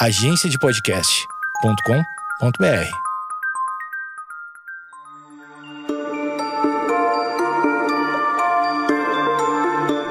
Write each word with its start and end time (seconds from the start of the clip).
agenciadepodcast.com.br. 0.00 2.88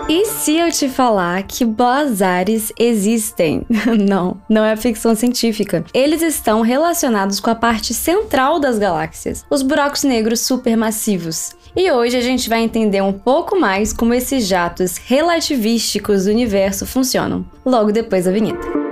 E 0.10 0.26
se 0.26 0.58
eu 0.58 0.70
te 0.72 0.90
falar 0.90 1.44
que 1.44 1.64
blazares 1.64 2.74
existem? 2.78 3.66
não, 4.06 4.42
não 4.50 4.66
é 4.66 4.76
ficção 4.76 5.16
científica. 5.16 5.86
Eles 5.94 6.22
estão 6.22 6.60
relacionados 6.62 7.40
com 7.40 7.50
a 7.50 7.56
parte 7.56 7.94
central 7.94 8.60
das 8.60 8.78
galáxias, 8.78 9.46
os 9.50 9.62
buracos 9.62 10.04
negros 10.04 10.42
supermassivos. 10.42 11.56
E 11.74 11.90
hoje 11.90 12.18
a 12.18 12.22
gente 12.22 12.50
vai 12.50 12.60
entender 12.60 13.02
um 13.02 13.14
pouco 13.14 13.58
mais 13.58 13.94
como 13.94 14.14
esses 14.14 14.46
jatos 14.48 14.98
relativísticos 14.98 16.26
do 16.26 16.32
universo 16.32 16.86
funcionam, 16.86 17.46
logo 17.66 17.94
depois 17.94 18.26
da 18.26 18.32
vinheta. 18.32 18.87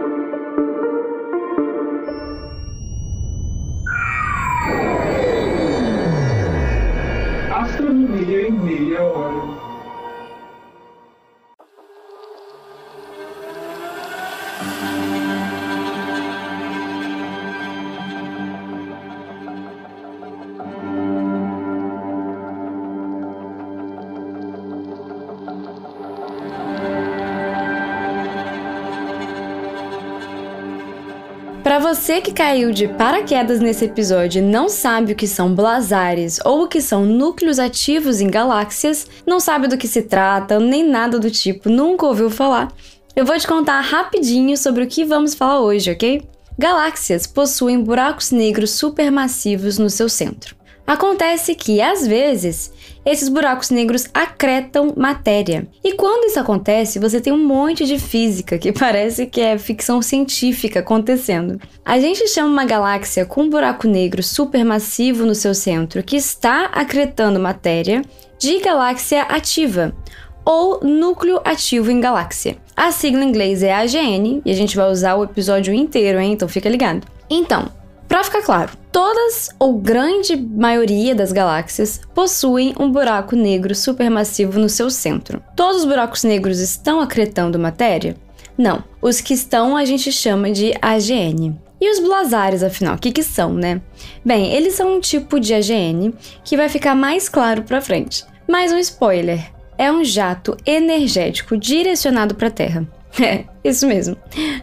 Para 31.66 31.80
você 31.80 32.22
que 32.22 32.32
caiu 32.32 32.72
de 32.72 32.88
paraquedas 32.88 33.60
nesse 33.60 33.86
episódio 33.86 34.38
e 34.38 34.46
não 34.46 34.70
sabe 34.70 35.14
o 35.14 35.16
que 35.16 35.26
são 35.26 35.56
blazares 35.56 36.40
ou 36.46 36.62
o 36.62 36.68
que 36.68 36.80
são 36.80 37.04
núcleos 37.04 37.58
ativos 37.58 38.22
em 38.22 38.28
galáxias, 38.28 39.08
não 39.26 39.40
sabe 39.40 39.68
do 39.68 39.76
que 39.76 39.88
se 39.88 40.04
trata, 40.04 40.60
nem 40.60 40.88
nada 40.88 41.18
do 41.18 41.32
tipo, 41.32 41.68
nunca 41.68 42.06
ouviu 42.06 42.30
falar, 42.30 42.72
eu 43.16 43.26
vou 43.26 43.36
te 43.40 43.48
contar 43.48 43.82
rapidinho 43.82 44.56
sobre 44.56 44.84
o 44.84 44.88
que 44.88 45.04
vamos 45.04 45.34
falar 45.34 45.60
hoje, 45.60 45.90
ok? 45.90 46.22
Galáxias 46.56 47.26
possuem 47.26 47.82
buracos 47.82 48.30
negros 48.30 48.70
supermassivos 48.70 49.80
no 49.80 49.90
seu 49.90 50.08
centro. 50.08 50.56
Acontece 50.86 51.56
que, 51.56 51.82
às 51.82 52.06
vezes, 52.06 52.72
esses 53.06 53.30
buracos 53.30 53.70
negros 53.70 54.08
acretam 54.14 54.94
matéria. 54.98 55.68
E 55.84 55.94
quando 55.94 56.26
isso 56.26 56.40
acontece, 56.40 57.00
você 57.00 57.22
tem 57.22 57.32
um 57.32 57.46
monte 57.46 57.86
de 57.86 58.00
física 58.00 58.58
que 58.58 58.72
parece 58.74 59.28
que 59.28 59.40
é 59.40 59.58
ficção 59.58 60.02
científica 60.02 60.80
acontecendo. 60.80 61.60
A 61.86 62.00
gente 62.00 62.28
chama 62.28 62.50
uma 62.50 62.66
galáxia 62.66 63.26
com 63.26 63.44
um 63.44 63.50
buraco 63.50 63.88
negro 63.88 64.24
supermassivo 64.24 65.26
no 65.26 65.36
seu 65.36 65.54
centro 65.54 66.02
que 66.02 66.16
está 66.16 66.66
acretando 66.66 67.40
matéria 67.40 68.02
de 68.40 68.60
galáxia 68.60 69.22
ativa 69.24 69.96
ou 70.44 70.80
núcleo 70.84 71.42
ativo 71.44 71.92
em 71.92 72.00
galáxia. 72.00 72.58
A 72.76 72.92
sigla 72.92 73.24
em 73.24 73.30
inglês 73.30 73.64
é 73.64 73.74
AGN 73.74 74.42
e 74.46 74.52
a 74.52 74.54
gente 74.54 74.76
vai 74.76 74.90
usar 74.92 75.16
o 75.16 75.24
episódio 75.24 75.74
inteiro, 75.74 76.20
hein? 76.20 76.34
Então 76.34 76.48
fica 76.48 76.70
ligado. 76.70 77.08
Então, 77.30 77.72
para 78.08 78.24
ficar 78.24 78.44
claro, 78.44 78.72
todas 78.92 79.50
ou 79.60 79.78
grande 79.78 80.36
maioria 80.36 81.16
das 81.16 81.32
galáxias 81.32 82.02
possuem 82.14 82.74
um 82.80 82.92
buraco 82.92 83.36
negro 83.36 83.74
supermassivo 83.74 84.60
no 84.60 84.70
seu 84.70 84.90
centro. 84.90 85.42
Todos 85.56 85.82
os 85.82 85.86
buracos 85.86 86.24
negros 86.24 86.60
estão 86.60 87.02
acretando 87.02 87.60
matéria? 87.60 88.16
Não. 88.58 88.84
Os 89.02 89.22
que 89.22 89.34
estão 89.34 89.76
a 89.76 89.84
gente 89.86 90.12
chama 90.12 90.52
de 90.52 90.74
AGN. 90.82 91.60
E 91.80 91.92
os 91.92 92.00
blazares, 92.00 92.64
afinal, 92.64 92.96
o 92.96 92.98
que, 92.98 93.12
que 93.12 93.22
são, 93.22 93.54
né? 93.54 93.82
Bem, 94.24 94.54
eles 94.54 94.76
são 94.76 94.96
um 94.96 95.00
tipo 95.00 95.40
de 95.40 95.54
AGN 95.54 96.14
que 96.44 96.56
vai 96.56 96.70
ficar 96.70 96.96
mais 96.96 97.28
claro 97.28 97.64
para 97.64 97.82
frente. 97.82 98.24
Mais 98.48 98.72
um 98.72 98.78
spoiler: 98.78 99.52
é 99.78 99.92
um 99.92 100.04
jato 100.04 100.56
energético 100.66 101.58
direcionado 101.58 102.34
para 102.34 102.48
a 102.48 102.52
Terra. 102.52 102.88
É, 103.24 103.46
isso 103.64 103.88
mesmo. 103.88 104.18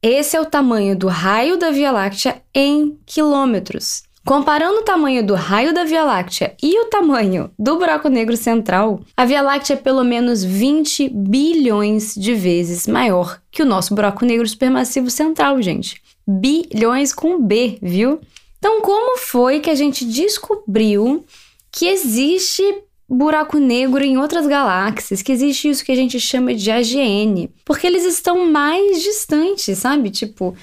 Esse 0.00 0.36
é 0.36 0.40
o 0.40 0.46
tamanho 0.46 0.96
do 0.96 1.08
raio 1.08 1.58
da 1.58 1.70
Via 1.72 1.90
Láctea 1.90 2.40
em 2.54 2.96
quilômetros. 3.04 4.04
Comparando 4.24 4.78
o 4.78 4.84
tamanho 4.84 5.26
do 5.26 5.34
raio 5.34 5.74
da 5.74 5.84
Via 5.84 6.04
Láctea 6.04 6.54
e 6.62 6.78
o 6.78 6.84
tamanho 6.84 7.50
do 7.58 7.76
buraco 7.76 8.08
negro 8.08 8.36
central, 8.36 9.00
a 9.16 9.24
Via 9.24 9.42
Láctea 9.42 9.74
é 9.74 9.76
pelo 9.76 10.04
menos 10.04 10.44
20 10.44 11.08
bilhões 11.08 12.14
de 12.14 12.34
vezes 12.34 12.86
maior 12.86 13.40
que 13.50 13.62
o 13.62 13.66
nosso 13.66 13.94
buraco 13.94 14.24
negro 14.24 14.46
supermassivo 14.46 15.10
central, 15.10 15.60
gente. 15.60 16.00
Bilhões 16.28 17.14
com 17.14 17.40
B, 17.40 17.78
viu? 17.80 18.20
Então, 18.58 18.82
como 18.82 19.16
foi 19.16 19.60
que 19.60 19.70
a 19.70 19.74
gente 19.74 20.04
descobriu 20.04 21.24
que 21.72 21.86
existe 21.86 22.62
buraco 23.08 23.58
negro 23.58 24.04
em 24.04 24.18
outras 24.18 24.46
galáxias, 24.46 25.22
que 25.22 25.32
existe 25.32 25.70
isso 25.70 25.84
que 25.84 25.92
a 25.92 25.96
gente 25.96 26.20
chama 26.20 26.54
de 26.54 26.70
AGN, 26.70 27.48
porque 27.64 27.86
eles 27.86 28.04
estão 28.04 28.50
mais 28.50 29.02
distantes, 29.02 29.78
sabe? 29.78 30.10
Tipo, 30.10 30.54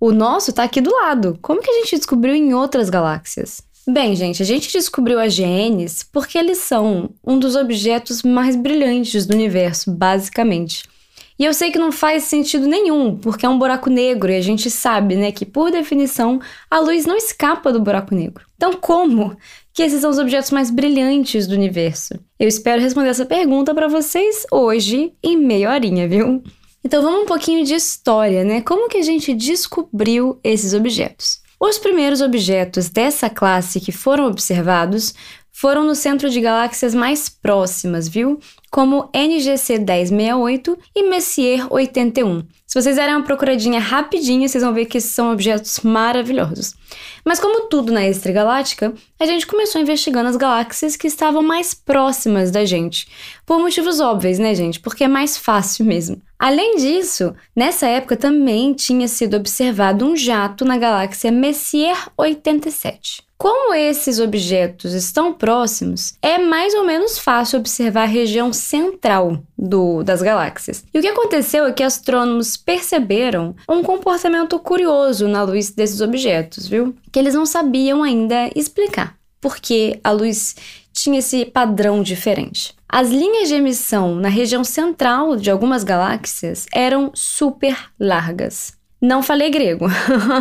o 0.00 0.12
nosso 0.12 0.52
tá 0.52 0.62
aqui 0.62 0.80
do 0.80 0.90
lado. 0.90 1.38
Como 1.42 1.60
que 1.60 1.70
a 1.70 1.74
gente 1.74 1.96
descobriu 1.96 2.34
em 2.34 2.54
outras 2.54 2.88
galáxias? 2.88 3.60
Bem, 3.86 4.14
gente, 4.14 4.42
a 4.42 4.46
gente 4.46 4.72
descobriu 4.72 5.18
AGNs 5.18 6.06
porque 6.12 6.38
eles 6.38 6.58
são 6.58 7.10
um 7.26 7.38
dos 7.38 7.56
objetos 7.56 8.22
mais 8.22 8.56
brilhantes 8.56 9.26
do 9.26 9.34
universo, 9.34 9.90
basicamente. 9.90 10.84
E 11.40 11.44
eu 11.46 11.54
sei 11.54 11.70
que 11.70 11.78
não 11.78 11.90
faz 11.90 12.24
sentido 12.24 12.66
nenhum, 12.66 13.16
porque 13.16 13.46
é 13.46 13.48
um 13.48 13.58
buraco 13.58 13.88
negro 13.88 14.30
e 14.30 14.36
a 14.36 14.42
gente 14.42 14.70
sabe, 14.70 15.16
né, 15.16 15.32
que 15.32 15.46
por 15.46 15.70
definição 15.70 16.38
a 16.70 16.78
luz 16.78 17.06
não 17.06 17.16
escapa 17.16 17.72
do 17.72 17.80
buraco 17.80 18.14
negro. 18.14 18.44
Então, 18.56 18.74
como 18.74 19.34
que 19.72 19.82
esses 19.82 20.02
são 20.02 20.10
os 20.10 20.18
objetos 20.18 20.50
mais 20.50 20.70
brilhantes 20.70 21.46
do 21.46 21.54
universo? 21.54 22.12
Eu 22.38 22.46
espero 22.46 22.82
responder 22.82 23.08
essa 23.08 23.24
pergunta 23.24 23.74
para 23.74 23.88
vocês 23.88 24.44
hoje 24.52 25.14
em 25.22 25.38
meia 25.38 25.70
horinha, 25.70 26.06
viu? 26.06 26.42
Então 26.84 27.02
vamos 27.02 27.22
um 27.22 27.26
pouquinho 27.26 27.64
de 27.64 27.72
história, 27.72 28.44
né? 28.44 28.60
Como 28.60 28.90
que 28.90 28.98
a 28.98 29.02
gente 29.02 29.32
descobriu 29.32 30.38
esses 30.44 30.74
objetos? 30.74 31.40
Os 31.58 31.78
primeiros 31.78 32.20
objetos 32.20 32.90
dessa 32.90 33.30
classe 33.30 33.80
que 33.80 33.92
foram 33.92 34.26
observados 34.26 35.14
foram 35.50 35.84
no 35.84 35.94
centro 35.94 36.28
de 36.28 36.40
galáxias 36.40 36.94
mais 36.94 37.30
próximas, 37.30 38.08
viu? 38.08 38.38
Como 38.70 39.10
NGC 39.12 39.78
1068 39.78 40.78
e 40.94 41.02
Messier 41.08 41.66
81. 41.72 42.44
Se 42.64 42.80
vocês 42.80 42.94
derem 42.94 43.16
uma 43.16 43.24
procuradinha 43.24 43.80
rapidinho, 43.80 44.48
vocês 44.48 44.62
vão 44.62 44.72
ver 44.72 44.86
que 44.86 44.98
esses 44.98 45.10
são 45.10 45.32
objetos 45.32 45.80
maravilhosos. 45.80 46.74
Mas 47.24 47.40
como 47.40 47.66
tudo 47.66 47.90
na 47.90 48.06
extragaláctica, 48.06 48.94
a 49.18 49.26
gente 49.26 49.44
começou 49.44 49.80
investigando 49.80 50.28
as 50.28 50.36
galáxias 50.36 50.94
que 50.94 51.08
estavam 51.08 51.42
mais 51.42 51.74
próximas 51.74 52.52
da 52.52 52.64
gente. 52.64 53.08
Por 53.44 53.58
motivos 53.58 53.98
óbvios, 53.98 54.38
né, 54.38 54.54
gente? 54.54 54.78
Porque 54.78 55.02
é 55.02 55.08
mais 55.08 55.36
fácil 55.36 55.84
mesmo. 55.84 56.22
Além 56.38 56.76
disso, 56.76 57.34
nessa 57.56 57.88
época 57.88 58.16
também 58.16 58.72
tinha 58.72 59.08
sido 59.08 59.36
observado 59.36 60.06
um 60.06 60.14
jato 60.14 60.64
na 60.64 60.78
galáxia 60.78 61.32
Messier 61.32 61.96
87. 62.16 63.29
Como 63.40 63.72
esses 63.72 64.20
objetos 64.20 64.92
estão 64.92 65.32
próximos, 65.32 66.12
é 66.20 66.36
mais 66.36 66.74
ou 66.74 66.84
menos 66.84 67.18
fácil 67.18 67.58
observar 67.58 68.02
a 68.02 68.04
região 68.04 68.52
central 68.52 69.42
do, 69.56 70.02
das 70.02 70.20
galáxias. 70.20 70.84
E 70.92 70.98
o 70.98 71.00
que 71.00 71.08
aconteceu 71.08 71.64
é 71.64 71.72
que 71.72 71.82
astrônomos 71.82 72.58
perceberam 72.58 73.56
um 73.66 73.82
comportamento 73.82 74.58
curioso 74.58 75.26
na 75.26 75.42
luz 75.42 75.70
desses 75.70 76.02
objetos, 76.02 76.68
viu? 76.68 76.94
Que 77.10 77.18
eles 77.18 77.32
não 77.32 77.46
sabiam 77.46 78.02
ainda 78.02 78.50
explicar. 78.54 79.16
Porque 79.40 79.98
a 80.04 80.10
luz 80.10 80.54
tinha 80.92 81.20
esse 81.20 81.46
padrão 81.46 82.02
diferente. 82.02 82.74
As 82.86 83.08
linhas 83.08 83.48
de 83.48 83.54
emissão 83.54 84.16
na 84.16 84.28
região 84.28 84.62
central 84.62 85.34
de 85.34 85.50
algumas 85.50 85.82
galáxias 85.82 86.66
eram 86.74 87.10
super 87.14 87.74
largas. 87.98 88.78
Não 89.00 89.22
falei 89.22 89.50
grego. 89.50 89.86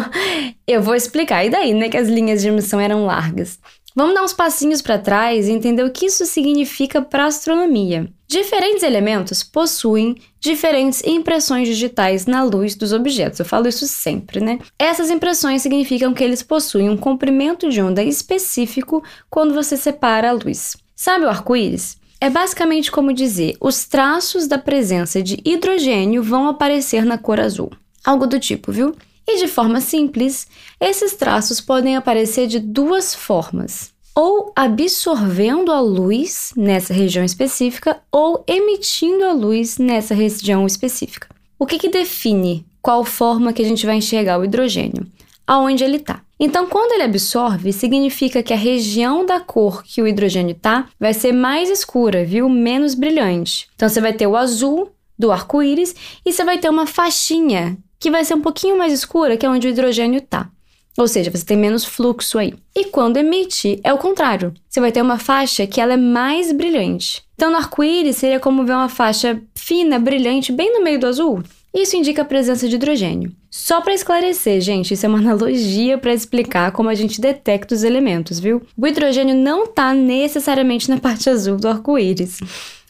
Eu 0.68 0.82
vou 0.82 0.96
explicar. 0.96 1.46
E 1.46 1.50
daí, 1.50 1.74
né, 1.74 1.90
que 1.90 1.98
as 1.98 2.08
linhas 2.08 2.42
de 2.42 2.50
emissão 2.50 2.80
eram 2.80 3.06
largas? 3.06 3.58
Vamos 3.96 4.14
dar 4.14 4.24
uns 4.24 4.34
passinhos 4.34 4.82
para 4.82 5.00
trás 5.00 5.48
e 5.48 5.52
entender 5.52 5.84
o 5.84 5.92
que 5.92 6.06
isso 6.06 6.26
significa 6.26 7.02
para 7.02 7.24
a 7.24 7.28
astronomia. 7.28 8.10
Diferentes 8.28 8.84
elementos 8.84 9.44
possuem 9.44 10.16
diferentes 10.40 11.04
impressões 11.04 11.68
digitais 11.68 12.26
na 12.26 12.44
luz 12.44 12.76
dos 12.76 12.94
objetos. 12.94 13.40
Eu 13.40 13.46
falo 13.46 13.68
isso 13.68 13.88
sempre, 13.88 14.40
né? 14.40 14.60
Essas 14.78 15.10
impressões 15.10 15.64
significam 15.64 16.14
que 16.14 16.24
eles 16.24 16.44
possuem 16.44 16.90
um 16.90 16.98
comprimento 16.98 17.70
de 17.70 17.82
onda 17.82 18.04
específico 18.04 19.04
quando 19.30 19.54
você 19.54 19.76
separa 19.76 20.30
a 20.30 20.34
luz. 20.34 20.78
Sabe 20.96 21.26
o 21.26 21.30
arco-íris? 21.30 21.98
É 22.22 22.30
basicamente 22.30 22.92
como 22.92 23.12
dizer: 23.12 23.56
os 23.60 23.86
traços 23.86 24.48
da 24.48 24.58
presença 24.58 25.24
de 25.24 25.42
hidrogênio 25.44 26.22
vão 26.22 26.48
aparecer 26.48 27.04
na 27.04 27.18
cor 27.18 27.40
azul. 27.40 27.72
Algo 28.06 28.28
do 28.28 28.40
tipo, 28.40 28.72
viu? 28.72 28.96
E 29.28 29.38
de 29.38 29.48
forma 29.48 29.80
simples, 29.80 30.48
esses 30.80 31.14
traços 31.14 31.62
podem 31.62 31.96
aparecer 31.96 32.48
de 32.48 32.60
duas 32.60 33.14
formas: 33.14 33.94
ou 34.16 34.52
absorvendo 34.56 35.72
a 35.72 35.80
luz 35.80 36.52
nessa 36.58 36.94
região 36.94 37.24
específica, 37.24 38.02
ou 38.12 38.44
emitindo 38.48 39.24
a 39.26 39.32
luz 39.32 39.78
nessa 39.78 40.16
região 40.16 40.66
específica. 40.66 41.30
O 41.60 41.66
que, 41.66 41.78
que 41.78 41.90
define 41.90 42.66
qual 42.82 43.04
forma 43.04 43.54
que 43.54 43.62
a 43.62 43.66
gente 43.66 43.86
vai 43.86 43.98
enxergar 43.98 44.40
o 44.40 44.46
hidrogênio? 44.46 45.06
Aonde 45.46 45.84
ele 45.84 45.98
está. 45.98 46.22
Então, 46.40 46.68
quando 46.68 46.94
ele 46.94 47.04
absorve, 47.04 47.74
significa 47.74 48.42
que 48.42 48.54
a 48.54 48.58
região 48.58 49.26
da 49.26 49.40
cor 49.40 49.84
que 49.84 50.02
o 50.02 50.08
hidrogênio 50.08 50.54
está 50.54 50.88
vai 51.00 51.14
ser 51.14 51.34
mais 51.34 51.70
escura, 51.70 52.24
viu? 52.24 52.48
Menos 52.48 52.96
brilhante. 52.96 53.68
Então, 53.76 53.90
você 53.90 54.00
vai 54.00 54.14
ter 54.14 54.26
o 54.26 54.38
azul 54.38 54.92
do 55.18 55.32
arco-íris 55.32 55.94
e 56.26 56.32
você 56.32 56.46
vai 56.46 56.58
ter 56.58 56.70
uma 56.70 56.88
faixinha 56.88 57.78
que 58.00 58.10
vai 58.10 58.24
ser 58.24 58.36
um 58.36 58.42
pouquinho 58.42 58.78
mais 58.78 58.94
escura, 58.94 59.36
que 59.36 59.46
é 59.46 59.50
onde 59.50 59.68
o 59.68 59.70
hidrogênio 59.70 60.20
está. 60.20 60.50
Ou 60.98 61.08
seja, 61.08 61.32
você 61.32 61.46
tem 61.46 61.58
menos 61.58 61.86
fluxo 61.86 62.38
aí. 62.38 62.54
E 62.76 62.86
quando 62.86 63.18
emite, 63.18 63.80
é 63.84 63.94
o 63.94 63.98
contrário. 63.98 64.54
Você 64.68 64.82
vai 64.82 64.92
ter 64.92 65.02
uma 65.02 65.18
faixa 65.18 65.66
que 65.66 65.80
ela 65.80 65.94
é 65.94 65.98
mais 65.98 66.52
brilhante. 66.52 67.24
Então, 67.36 67.52
no 67.52 67.58
arco-íris 67.58 68.18
seria 68.18 68.40
como 68.40 68.66
ver 68.66 68.74
uma 68.74 68.90
faixa 68.90 69.42
fina, 69.56 69.98
brilhante, 69.98 70.52
bem 70.52 70.74
no 70.74 70.84
meio 70.84 71.00
do 71.00 71.08
azul. 71.08 71.42
Isso 71.74 71.96
indica 71.96 72.24
a 72.24 72.26
presença 72.26 72.68
de 72.68 72.76
hidrogênio. 72.76 73.32
Só 73.50 73.80
para 73.80 73.94
esclarecer, 73.94 74.60
gente, 74.60 74.94
isso 74.94 75.06
é 75.06 75.10
uma 75.10 75.20
analogia 75.20 75.98
para 75.98 76.14
explicar 76.14 76.72
como 76.72 76.90
a 76.90 76.96
gente 76.96 77.22
detecta 77.22 77.76
os 77.76 77.84
elementos, 77.84 78.40
viu? 78.40 78.62
O 78.76 78.88
hidrogênio 78.88 79.36
não 79.36 79.66
está 79.66 79.94
necessariamente 79.94 80.90
na 80.90 80.98
parte 80.98 81.30
azul 81.30 81.58
do 81.58 81.68
arco-íris. 81.68 82.40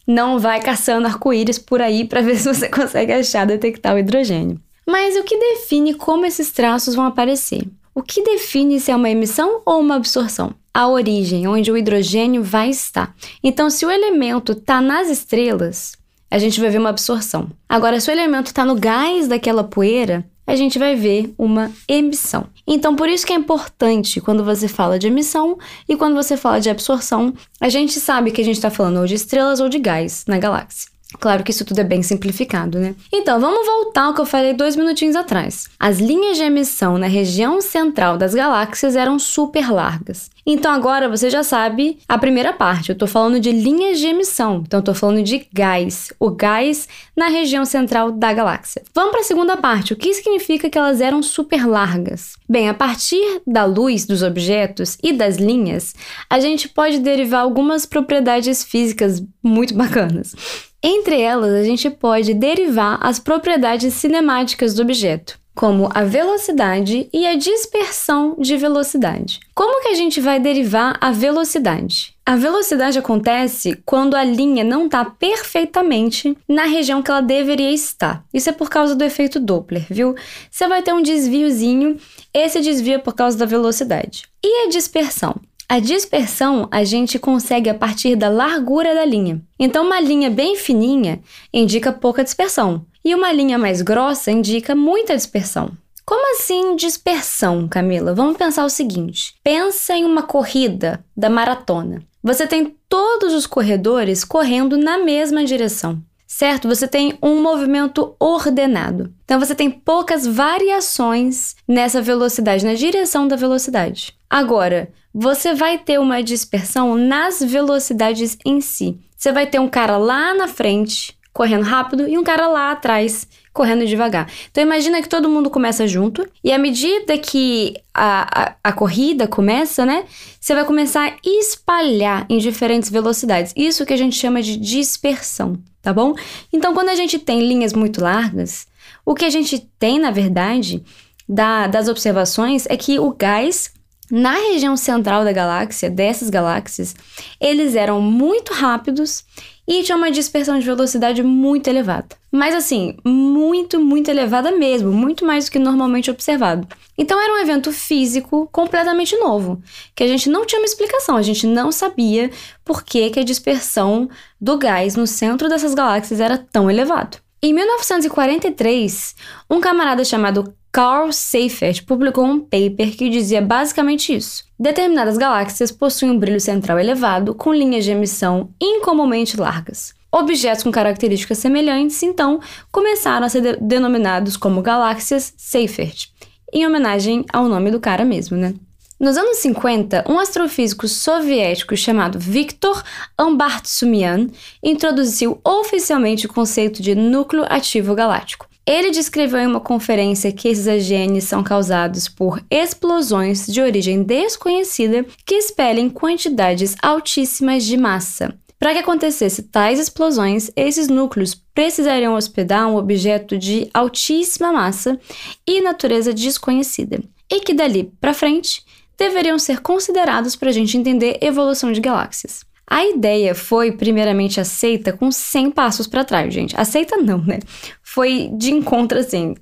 Não 0.07 0.39
vai 0.39 0.59
caçando 0.61 1.05
arco-íris 1.05 1.59
por 1.59 1.81
aí 1.81 2.05
para 2.05 2.21
ver 2.23 2.37
se 2.37 2.51
você 2.51 2.69
consegue 2.69 3.13
achar 3.13 3.45
detectar 3.45 3.93
o 3.93 3.99
hidrogênio. 3.99 4.59
Mas 4.89 5.15
o 5.15 5.23
que 5.23 5.37
define 5.37 5.93
como 5.93 6.25
esses 6.25 6.51
traços 6.51 6.95
vão 6.95 7.05
aparecer? 7.05 7.61
O 7.93 8.01
que 8.01 8.23
define 8.23 8.79
se 8.79 8.89
é 8.89 8.95
uma 8.95 9.09
emissão 9.09 9.61
ou 9.63 9.79
uma 9.79 9.95
absorção? 9.95 10.51
A 10.73 10.87
origem, 10.87 11.47
onde 11.47 11.71
o 11.71 11.77
hidrogênio 11.77 12.41
vai 12.41 12.71
estar. 12.71 13.15
Então, 13.43 13.69
se 13.69 13.85
o 13.85 13.91
elemento 13.91 14.53
está 14.53 14.81
nas 14.81 15.07
estrelas, 15.07 15.91
a 16.31 16.39
gente 16.39 16.59
vai 16.59 16.71
ver 16.71 16.79
uma 16.79 16.89
absorção. 16.89 17.51
Agora, 17.67 17.99
se 17.99 18.09
o 18.09 18.11
elemento 18.11 18.47
está 18.47 18.65
no 18.65 18.73
gás 18.73 19.27
daquela 19.27 19.63
poeira, 19.63 20.25
a 20.47 20.55
gente 20.55 20.79
vai 20.79 20.95
ver 20.95 21.35
uma 21.37 21.71
emissão. 21.87 22.47
Então, 22.65 22.95
por 22.95 23.07
isso 23.07 23.27
que 23.27 23.33
é 23.33 23.35
importante 23.35 24.19
quando 24.19 24.43
você 24.43 24.67
fala 24.67 24.97
de 24.97 25.05
emissão 25.05 25.59
e 25.87 25.95
quando 25.95 26.15
você 26.15 26.35
fala 26.35 26.59
de 26.59 26.67
absorção, 26.67 27.31
a 27.61 27.69
gente 27.69 27.99
sabe 27.99 28.31
que 28.31 28.41
a 28.41 28.45
gente 28.45 28.55
está 28.55 28.71
falando 28.71 29.01
ou 29.01 29.05
de 29.05 29.13
estrelas 29.13 29.59
ou 29.59 29.69
de 29.69 29.77
gás 29.77 30.25
na 30.27 30.39
galáxia. 30.39 30.89
Claro 31.17 31.43
que 31.43 31.49
isso 31.51 31.65
tudo 31.65 31.79
é 31.79 31.83
bem 31.83 32.03
simplificado, 32.03 32.77
né? 32.77 32.95
Então, 33.11 33.39
vamos 33.39 33.65
voltar 33.65 34.03
ao 34.03 34.13
que 34.13 34.21
eu 34.21 34.25
falei 34.25 34.53
dois 34.53 34.75
minutinhos 34.75 35.15
atrás. 35.15 35.65
As 35.79 35.97
linhas 35.97 36.37
de 36.37 36.43
emissão 36.43 36.99
na 36.99 37.07
região 37.07 37.61
central 37.61 38.15
das 38.15 38.33
galáxias 38.35 38.95
eram 38.95 39.17
super 39.17 39.71
largas. 39.71 40.29
Então, 40.45 40.71
agora 40.71 41.09
você 41.09 41.29
já 41.29 41.41
sabe 41.41 41.97
a 42.07 42.17
primeira 42.17 42.53
parte. 42.53 42.91
Eu 42.91 42.97
tô 42.97 43.07
falando 43.07 43.39
de 43.39 43.51
linhas 43.51 43.99
de 43.99 44.05
emissão. 44.07 44.63
Então, 44.65 44.81
tô 44.83 44.93
falando 44.93 45.23
de 45.23 45.47
gás. 45.51 46.13
O 46.19 46.29
gás 46.29 46.87
na 47.15 47.27
região 47.27 47.65
central 47.65 48.11
da 48.11 48.31
galáxia. 48.31 48.83
Vamos 48.93 49.11
para 49.11 49.21
a 49.21 49.25
segunda 49.25 49.57
parte. 49.57 49.93
O 49.93 49.95
que 49.95 50.13
significa 50.13 50.69
que 50.69 50.77
elas 50.77 51.01
eram 51.01 51.23
super 51.23 51.67
largas? 51.67 52.33
Bem, 52.47 52.69
a 52.69 52.73
partir 52.73 53.41
da 53.45 53.65
luz 53.65 54.05
dos 54.05 54.21
objetos 54.21 54.97
e 55.03 55.11
das 55.11 55.37
linhas, 55.37 55.95
a 56.29 56.39
gente 56.39 56.69
pode 56.69 56.99
derivar 56.99 57.41
algumas 57.41 57.85
propriedades 57.85 58.63
físicas 58.63 59.23
muito 59.43 59.73
bacanas. 59.73 60.35
Entre 60.81 61.19
elas, 61.19 61.53
a 61.53 61.63
gente 61.63 61.89
pode 61.89 62.33
derivar 62.33 62.97
as 63.01 63.19
propriedades 63.19 63.93
cinemáticas 63.95 64.73
do 64.73 64.81
objeto, 64.81 65.37
como 65.53 65.89
a 65.93 66.05
velocidade 66.05 67.09
e 67.11 67.27
a 67.27 67.35
dispersão 67.35 68.37
de 68.39 68.55
velocidade. 68.55 69.41
Como 69.53 69.81
que 69.81 69.89
a 69.89 69.93
gente 69.93 70.21
vai 70.21 70.39
derivar 70.39 70.97
a 71.01 71.11
velocidade? 71.11 72.15
A 72.25 72.37
velocidade 72.37 72.97
acontece 72.97 73.77
quando 73.85 74.15
a 74.15 74.23
linha 74.23 74.63
não 74.63 74.85
está 74.85 75.03
perfeitamente 75.03 76.37
na 76.47 76.63
região 76.63 77.01
que 77.01 77.11
ela 77.11 77.21
deveria 77.21 77.71
estar. 77.71 78.23
Isso 78.33 78.49
é 78.49 78.53
por 78.53 78.69
causa 78.69 78.95
do 78.95 79.03
efeito 79.03 79.37
Doppler, 79.37 79.85
viu? 79.89 80.15
Você 80.49 80.65
vai 80.65 80.81
ter 80.81 80.93
um 80.93 81.01
desviozinho, 81.01 81.97
esse 82.33 82.61
desvio 82.61 82.93
é 82.93 82.99
por 82.99 83.13
causa 83.13 83.37
da 83.37 83.45
velocidade. 83.45 84.23
E 84.41 84.65
a 84.65 84.69
dispersão? 84.69 85.35
A 85.71 85.77
dispersão 85.77 86.67
a 86.71 86.83
gente 86.83 87.19
consegue 87.19 87.69
a 87.69 87.75
partir 87.75 88.15
da 88.15 88.27
largura 88.27 88.95
da 88.95 89.05
linha. 89.05 89.39
Então, 89.59 89.85
uma 89.85 89.99
linha 89.99 90.27
bem 90.27 90.55
fininha 90.55 91.19
indica 91.53 91.93
pouca 91.93 92.23
dispersão, 92.23 92.87
e 93.05 93.13
uma 93.13 93.31
linha 93.31 93.55
mais 93.55 93.83
grossa 93.83 94.31
indica 94.31 94.73
muita 94.73 95.15
dispersão. 95.15 95.69
Como 96.03 96.35
assim 96.35 96.75
dispersão, 96.75 97.67
Camila? 97.67 98.15
Vamos 98.15 98.35
pensar 98.35 98.65
o 98.65 98.69
seguinte: 98.69 99.35
pensa 99.43 99.95
em 99.95 100.03
uma 100.03 100.23
corrida 100.23 101.05
da 101.15 101.29
maratona. 101.29 102.01
Você 102.23 102.47
tem 102.47 102.75
todos 102.89 103.31
os 103.31 103.45
corredores 103.45 104.23
correndo 104.23 104.75
na 104.75 104.97
mesma 104.97 105.45
direção 105.45 106.01
certo? 106.29 106.67
Você 106.67 106.87
tem 106.87 107.17
um 107.21 107.41
movimento 107.41 108.15
ordenado. 108.19 109.11
Então 109.25 109.39
você 109.39 109.55
tem 109.55 109.69
poucas 109.69 110.27
variações 110.27 111.55
nessa 111.67 112.01
velocidade, 112.01 112.63
na 112.63 112.75
direção 112.75 113.27
da 113.27 113.35
velocidade. 113.35 114.15
Agora, 114.29 114.93
você 115.11 115.55
vai 115.55 115.79
ter 115.79 115.99
uma 115.99 116.21
dispersão 116.21 116.95
nas 116.95 117.41
velocidades 117.41 118.37
em 118.45 118.61
si. 118.61 118.99
Você 119.17 119.31
vai 119.31 119.47
ter 119.47 119.59
um 119.59 119.67
cara 119.67 119.97
lá 119.97 120.33
na 120.35 120.47
frente 120.47 121.17
correndo 121.39 121.63
rápido 121.63 122.05
e 122.05 122.17
um 122.17 122.23
cara 122.23 122.49
lá 122.49 122.71
atrás 122.73 123.25
correndo 123.53 123.85
devagar. 123.85 124.29
Então 124.51 124.61
imagina 124.61 125.01
que 125.01 125.07
todo 125.07 125.29
mundo 125.29 125.49
começa 125.49 125.87
junto 125.87 126.27
e 126.43 126.51
à 126.51 126.57
medida 126.57 127.17
que 127.17 127.75
a, 127.93 128.41
a, 128.41 128.55
a, 128.61 128.73
corrida 128.73 129.25
começa, 129.25 129.85
né? 129.85 130.03
Você 130.37 130.53
vai 130.53 130.65
começar 130.65 131.07
a 131.07 131.15
espalhar 131.23 132.25
em 132.29 132.39
diferentes 132.39 132.89
velocidades. 132.89 133.53
Isso 133.55 133.85
que 133.85 133.93
a 133.93 133.97
gente 133.97 134.17
chama 134.17 134.41
de 134.41 134.57
dispersão, 134.57 135.57
tá 135.81 135.93
bom? 135.93 136.13
Então 136.51 136.73
quando 136.73 136.89
a 136.89 136.95
gente 136.95 137.17
tem 137.17 137.39
linhas 137.39 137.71
muito 137.71 138.01
largas, 138.01 138.67
o 139.05 139.15
que 139.15 139.23
a 139.23 139.29
gente 139.29 139.59
tem, 139.79 139.97
na 139.97 140.11
verdade, 140.11 140.83
da, 141.27 141.67
das 141.67 141.87
observações 141.87 142.65
é 142.67 142.75
que 142.75 142.99
o 142.99 143.13
gás 143.13 143.71
na 144.11 144.33
região 144.33 144.75
central 144.75 145.23
da 145.23 145.31
galáxia, 145.31 145.89
dessas 145.89 146.29
galáxias, 146.29 146.95
eles 147.39 147.75
eram 147.75 148.01
muito 148.01 148.53
rápidos 148.53 149.23
e 149.69 149.83
tinham 149.83 149.99
uma 149.99 150.09
dispersão 150.09 150.57
de 150.57 150.65
velocidade 150.65 151.21
muito 151.21 151.67
elevada. 151.67 152.07
Mas 152.31 152.55
assim, 152.55 152.97
muito, 153.05 153.79
muito 153.79 154.09
elevada 154.09 154.51
mesmo, 154.51 154.91
muito 154.91 155.23
mais 155.23 155.45
do 155.45 155.51
que 155.51 155.59
normalmente 155.59 156.09
observado. 156.09 156.67
Então 156.97 157.21
era 157.21 157.35
um 157.35 157.37
evento 157.37 157.71
físico 157.71 158.49
completamente 158.51 159.15
novo, 159.17 159.61
que 159.95 160.03
a 160.03 160.07
gente 160.07 160.27
não 160.27 160.43
tinha 160.43 160.59
uma 160.59 160.65
explicação, 160.65 161.15
a 161.15 161.21
gente 161.21 161.45
não 161.45 161.71
sabia 161.71 162.31
por 162.65 162.83
que, 162.83 163.11
que 163.11 163.19
a 163.19 163.23
dispersão 163.23 164.09
do 164.41 164.57
gás 164.57 164.95
no 164.95 165.05
centro 165.05 165.47
dessas 165.47 165.75
galáxias 165.75 166.19
era 166.19 166.35
tão 166.35 166.67
elevado. 166.69 167.19
Em 167.41 167.53
1943, 167.53 169.15
um 169.47 169.61
camarada 169.61 170.03
chamado 170.03 170.51
Carl 170.71 171.11
Seifert 171.11 171.83
publicou 171.85 172.23
um 172.23 172.39
paper 172.39 172.95
que 172.95 173.09
dizia 173.09 173.41
basicamente 173.41 174.15
isso. 174.15 174.43
Determinadas 174.59 175.17
galáxias 175.17 175.71
possuem 175.71 176.11
um 176.11 176.19
brilho 176.19 176.39
central 176.39 176.77
elevado, 176.79 177.33
com 177.33 177.51
linhas 177.51 177.83
de 177.83 177.91
emissão 177.91 178.51
incomumente 178.61 179.39
largas. 179.39 179.95
Objetos 180.11 180.63
com 180.63 180.71
características 180.71 181.39
semelhantes, 181.39 182.01
então, 182.03 182.39
começaram 182.71 183.25
a 183.25 183.29
ser 183.29 183.41
de 183.41 183.55
denominados 183.57 184.37
como 184.37 184.61
galáxias 184.61 185.33
Seifert, 185.37 186.09
em 186.53 186.65
homenagem 186.65 187.25
ao 187.33 187.47
nome 187.47 187.71
do 187.71 187.79
cara 187.79 188.05
mesmo, 188.05 188.37
né? 188.37 188.53
Nos 188.99 189.17
anos 189.17 189.37
50, 189.37 190.03
um 190.09 190.19
astrofísico 190.19 190.87
soviético 190.87 191.75
chamado 191.77 192.19
Viktor 192.19 192.83
Ambartsumian 193.17 194.27
introduziu 194.61 195.39
oficialmente 195.43 196.25
o 196.25 196.33
conceito 196.33 196.81
de 196.81 196.93
núcleo 196.93 197.45
ativo 197.49 197.95
galáctico. 197.95 198.48
Ele 198.69 198.91
descreveu 198.91 199.39
em 199.39 199.47
uma 199.47 199.59
conferência 199.59 200.31
que 200.31 200.47
esses 200.47 200.67
AGNs 200.67 201.25
são 201.25 201.43
causados 201.43 202.07
por 202.07 202.39
explosões 202.51 203.47
de 203.47 203.59
origem 203.59 204.03
desconhecida 204.03 205.03
que 205.25 205.33
expelem 205.33 205.89
quantidades 205.89 206.75
altíssimas 206.79 207.65
de 207.65 207.75
massa. 207.75 208.31
Para 208.59 208.73
que 208.73 208.77
acontecesse 208.77 209.41
tais 209.41 209.79
explosões, 209.79 210.51
esses 210.55 210.87
núcleos 210.87 211.33
precisariam 211.33 212.13
hospedar 212.13 212.67
um 212.67 212.75
objeto 212.75 213.39
de 213.39 213.67
altíssima 213.73 214.51
massa 214.51 214.99
e 215.47 215.61
natureza 215.61 216.13
desconhecida, 216.13 217.01
e 217.27 217.39
que 217.39 217.55
dali 217.55 217.91
para 217.99 218.13
frente 218.13 218.63
deveriam 218.95 219.39
ser 219.39 219.61
considerados 219.61 220.35
para 220.35 220.49
a 220.49 220.53
gente 220.53 220.77
entender 220.77 221.17
evolução 221.21 221.71
de 221.71 221.81
galáxias. 221.81 222.45
A 222.69 222.85
ideia 222.85 223.33
foi 223.33 223.71
primeiramente 223.71 224.39
aceita 224.39 224.93
com 224.93 225.11
100 225.11 225.49
passos 225.51 225.87
para 225.87 226.05
trás, 226.05 226.31
gente. 226.31 226.55
Aceita 226.55 226.97
não, 226.97 227.17
né? 227.25 227.39
Foi 227.81 228.29
de 228.37 228.51
encontro 228.51 228.99
assim, 228.99 229.33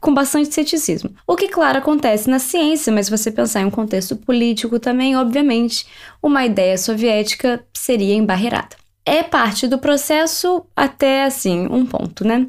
com 0.00 0.14
bastante 0.14 0.54
ceticismo. 0.54 1.10
O 1.26 1.34
que, 1.34 1.48
claro, 1.48 1.78
acontece 1.78 2.30
na 2.30 2.38
ciência, 2.38 2.92
mas 2.92 3.06
se 3.06 3.10
você 3.10 3.32
pensar 3.32 3.62
em 3.62 3.64
um 3.64 3.70
contexto 3.70 4.16
político 4.16 4.78
também, 4.78 5.16
obviamente, 5.16 5.86
uma 6.22 6.46
ideia 6.46 6.78
soviética 6.78 7.64
seria 7.74 8.14
embarreirada. 8.14 8.76
É 9.04 9.22
parte 9.22 9.66
do 9.66 9.78
processo 9.78 10.64
até, 10.76 11.24
assim, 11.24 11.66
um 11.70 11.84
ponto, 11.84 12.24
né? 12.24 12.46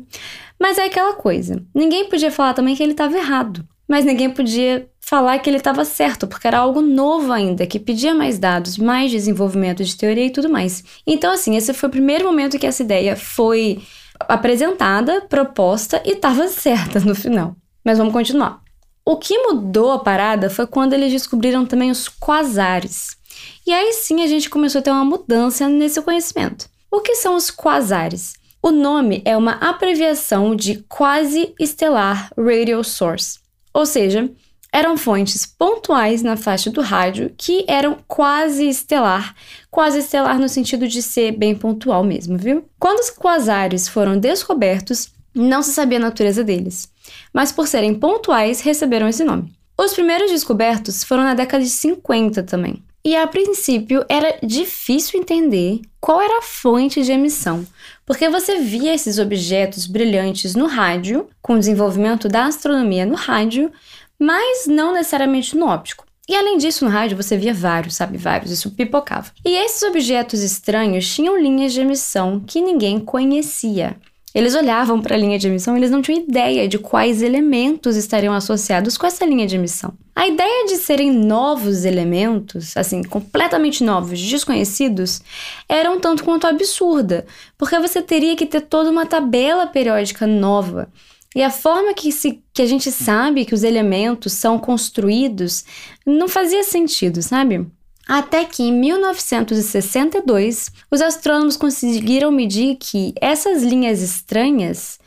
Mas 0.60 0.78
é 0.78 0.86
aquela 0.86 1.14
coisa. 1.14 1.64
Ninguém 1.74 2.10
podia 2.10 2.30
falar 2.30 2.54
também 2.54 2.76
que 2.76 2.84
ele 2.84 2.92
estava 2.92 3.18
errado, 3.18 3.66
mas 3.90 4.06
ninguém 4.06 4.30
podia 4.30 4.88
falar 5.02 5.40
que 5.40 5.50
ele 5.50 5.58
estava 5.58 5.84
certo, 5.84 6.28
porque 6.28 6.46
era 6.46 6.60
algo 6.60 6.80
novo 6.80 7.34
ainda, 7.34 7.66
que 7.66 7.80
pedia 7.80 8.14
mais 8.14 8.38
dados, 8.38 8.78
mais 8.78 9.10
desenvolvimento 9.10 9.84
de 9.84 9.98
teoria 9.98 10.28
e 10.28 10.30
tudo 10.30 10.48
mais. 10.48 10.84
Então, 11.08 11.34
assim, 11.34 11.58
esse 11.58 11.74
foi 11.74 11.90
o 11.90 11.92
primeiro 11.92 12.26
momento 12.26 12.60
que 12.60 12.68
essa 12.68 12.84
ideia 12.84 13.16
foi 13.16 13.82
apresentada, 14.20 15.22
proposta 15.22 16.00
e 16.06 16.12
estava 16.12 16.48
certa 16.50 17.00
no 17.00 17.16
final. 17.16 17.56
Mas 17.84 17.98
vamos 17.98 18.14
continuar. 18.14 18.62
O 19.04 19.18
que 19.18 19.36
mudou 19.40 19.92
a 19.92 20.00
parada 20.00 20.52
foi 20.52 20.68
quando 20.68 20.94
eles 20.94 21.12
descobriram 21.12 21.66
também 21.66 21.90
os 21.90 22.08
quasares. 22.08 23.18
E 23.66 23.74
aí 23.74 23.94
sim 23.94 24.22
a 24.22 24.28
gente 24.28 24.52
começou 24.52 24.80
a 24.80 24.82
ter 24.84 24.92
uma 24.92 25.04
mudança 25.04 25.68
nesse 25.68 26.00
conhecimento. 26.04 26.70
O 26.92 27.02
que 27.02 27.16
são 27.16 27.36
os 27.36 27.50
quasares? 27.50 28.34
O 28.62 28.70
nome 28.70 29.24
é 29.26 29.36
uma 29.36 29.54
abreviação 29.54 30.56
de 30.56 30.84
quasi-estelar 30.88 32.30
radio 32.38 32.84
source, 32.84 33.40
ou 33.74 33.86
seja, 33.86 34.30
eram 34.72 34.98
fontes 34.98 35.46
pontuais 35.46 36.22
na 36.22 36.38
faixa 36.38 36.70
do 36.70 36.82
rádio 36.82 37.34
que 37.36 37.66
eram 37.68 37.98
quase 38.08 38.68
estelar, 38.68 39.36
quase 39.72 40.00
estelar 40.00 40.40
no 40.40 40.48
sentido 40.48 40.88
de 40.88 41.02
ser 41.02 41.32
bem 41.32 41.56
pontual 41.56 42.04
mesmo, 42.04 42.38
viu? 42.38 42.66
Quando 42.80 43.00
os 43.00 43.10
quasares 43.10 43.88
foram 43.88 44.20
descobertos, 44.20 45.12
não 45.34 45.62
se 45.62 45.72
sabia 45.72 45.98
a 45.98 46.02
natureza 46.02 46.44
deles, 46.44 46.92
mas 47.34 47.52
por 47.52 47.68
serem 47.68 47.96
pontuais 47.96 48.62
receberam 48.62 49.08
esse 49.08 49.24
nome. 49.24 49.54
Os 49.78 49.94
primeiros 49.94 50.30
descobertos 50.30 51.04
foram 51.04 51.24
na 51.24 51.34
década 51.34 51.64
de 51.64 51.70
50 51.70 52.44
também. 52.44 52.84
E 53.04 53.16
a 53.16 53.26
princípio 53.26 54.06
era 54.10 54.38
difícil 54.44 55.20
entender 55.20 55.82
qual 56.02 56.22
era 56.22 56.40
a 56.40 56.42
fonte 56.42 57.02
de 57.02 57.12
emissão, 57.12 57.66
porque 58.06 58.30
você 58.30 58.60
via 58.60 58.94
esses 58.94 59.20
objetos 59.20 59.88
brilhantes 59.88 60.54
no 60.54 60.68
rádio, 60.68 61.28
com 61.42 61.54
o 61.54 61.60
desenvolvimento 61.60 62.28
da 62.28 62.46
astronomia 62.46 63.06
no 63.06 63.16
rádio, 63.16 63.72
mas 64.20 64.68
não 64.68 64.94
necessariamente 64.94 65.56
no 65.56 65.66
óptico. 65.68 66.06
E 66.28 66.36
além 66.36 66.58
disso, 66.58 66.86
no 66.86 66.92
rádio 66.92 67.18
você 67.18 67.36
via 67.36 67.54
vários, 67.54 67.96
sabe, 67.96 68.18
vários, 68.18 68.52
isso 68.52 68.70
pipocava. 68.72 69.32
E 69.44 69.56
esses 69.56 69.82
objetos 69.82 70.44
estranhos 70.44 71.12
tinham 71.12 71.36
linhas 71.42 71.74
de 71.74 71.82
emissão 71.82 72.40
que 72.46 72.62
ninguém 72.62 73.00
conhecia. 73.00 73.98
Eles 74.34 74.54
olhavam 74.54 75.02
para 75.02 75.16
a 75.16 75.18
linha 75.18 75.40
de 75.40 75.48
emissão 75.48 75.76
e 75.76 75.80
eles 75.80 75.90
não 75.90 76.02
tinham 76.02 76.22
ideia 76.22 76.68
de 76.68 76.78
quais 76.78 77.22
elementos 77.22 77.96
estariam 77.96 78.34
associados 78.34 78.98
com 78.98 79.08
essa 79.08 79.26
linha 79.26 79.48
de 79.48 79.56
emissão. 79.56 79.94
A 80.16 80.28
ideia 80.28 80.66
de 80.68 80.76
serem 80.78 81.12
novos 81.12 81.84
elementos, 81.84 82.76
assim, 82.78 83.02
completamente 83.04 83.84
novos, 83.84 84.22
desconhecidos, 84.22 85.22
era 85.68 85.90
um 85.90 86.00
tanto 86.00 86.24
quanto 86.24 86.46
absurda, 86.46 87.26
porque 87.58 87.80
você 87.80 88.02
teria 88.02 88.36
que 88.36 88.46
ter 88.46 88.62
toda 88.62 88.92
uma 88.92 89.06
tabela 89.06 89.66
periódica 89.66 90.28
nova. 90.28 90.90
E 91.36 91.42
a 91.42 91.50
forma 91.50 91.94
que, 91.94 92.12
se, 92.12 92.44
que 92.54 92.62
a 92.62 92.66
gente 92.66 92.92
sabe 92.92 93.46
que 93.46 93.54
os 93.54 93.64
elementos 93.64 94.34
são 94.34 94.60
construídos 94.60 95.64
não 96.06 96.28
fazia 96.28 96.64
sentido, 96.64 97.22
sabe? 97.22 97.66
Até 98.10 98.44
que 98.44 98.64
em 98.64 98.74
1962, 98.74 100.72
os 100.90 101.00
astrônomos 101.00 101.56
conseguiram 101.56 102.32
medir 102.32 102.76
que 102.78 103.14
essas 103.22 103.62
linhas 103.62 104.02
estranhas, 104.02 104.98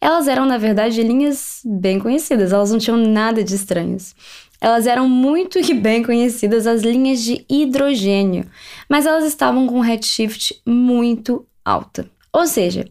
elas 0.00 0.28
eram 0.28 0.46
na 0.46 0.58
verdade 0.58 1.02
linhas 1.02 1.60
bem 1.64 1.98
conhecidas, 1.98 2.52
elas 2.52 2.70
não 2.70 2.78
tinham 2.78 2.96
nada 2.96 3.42
de 3.42 3.56
estranhas. 3.56 4.14
Elas 4.60 4.86
eram 4.86 5.08
muito 5.08 5.58
e 5.58 5.74
bem 5.74 6.04
conhecidas 6.04 6.68
as 6.68 6.82
linhas 6.82 7.20
de 7.20 7.44
hidrogênio, 7.50 8.46
mas 8.88 9.06
elas 9.06 9.24
estavam 9.24 9.66
com 9.66 9.78
um 9.78 9.80
redshift 9.80 10.62
muito 10.64 11.44
alta. 11.64 12.08
Ou 12.32 12.46
seja, 12.46 12.88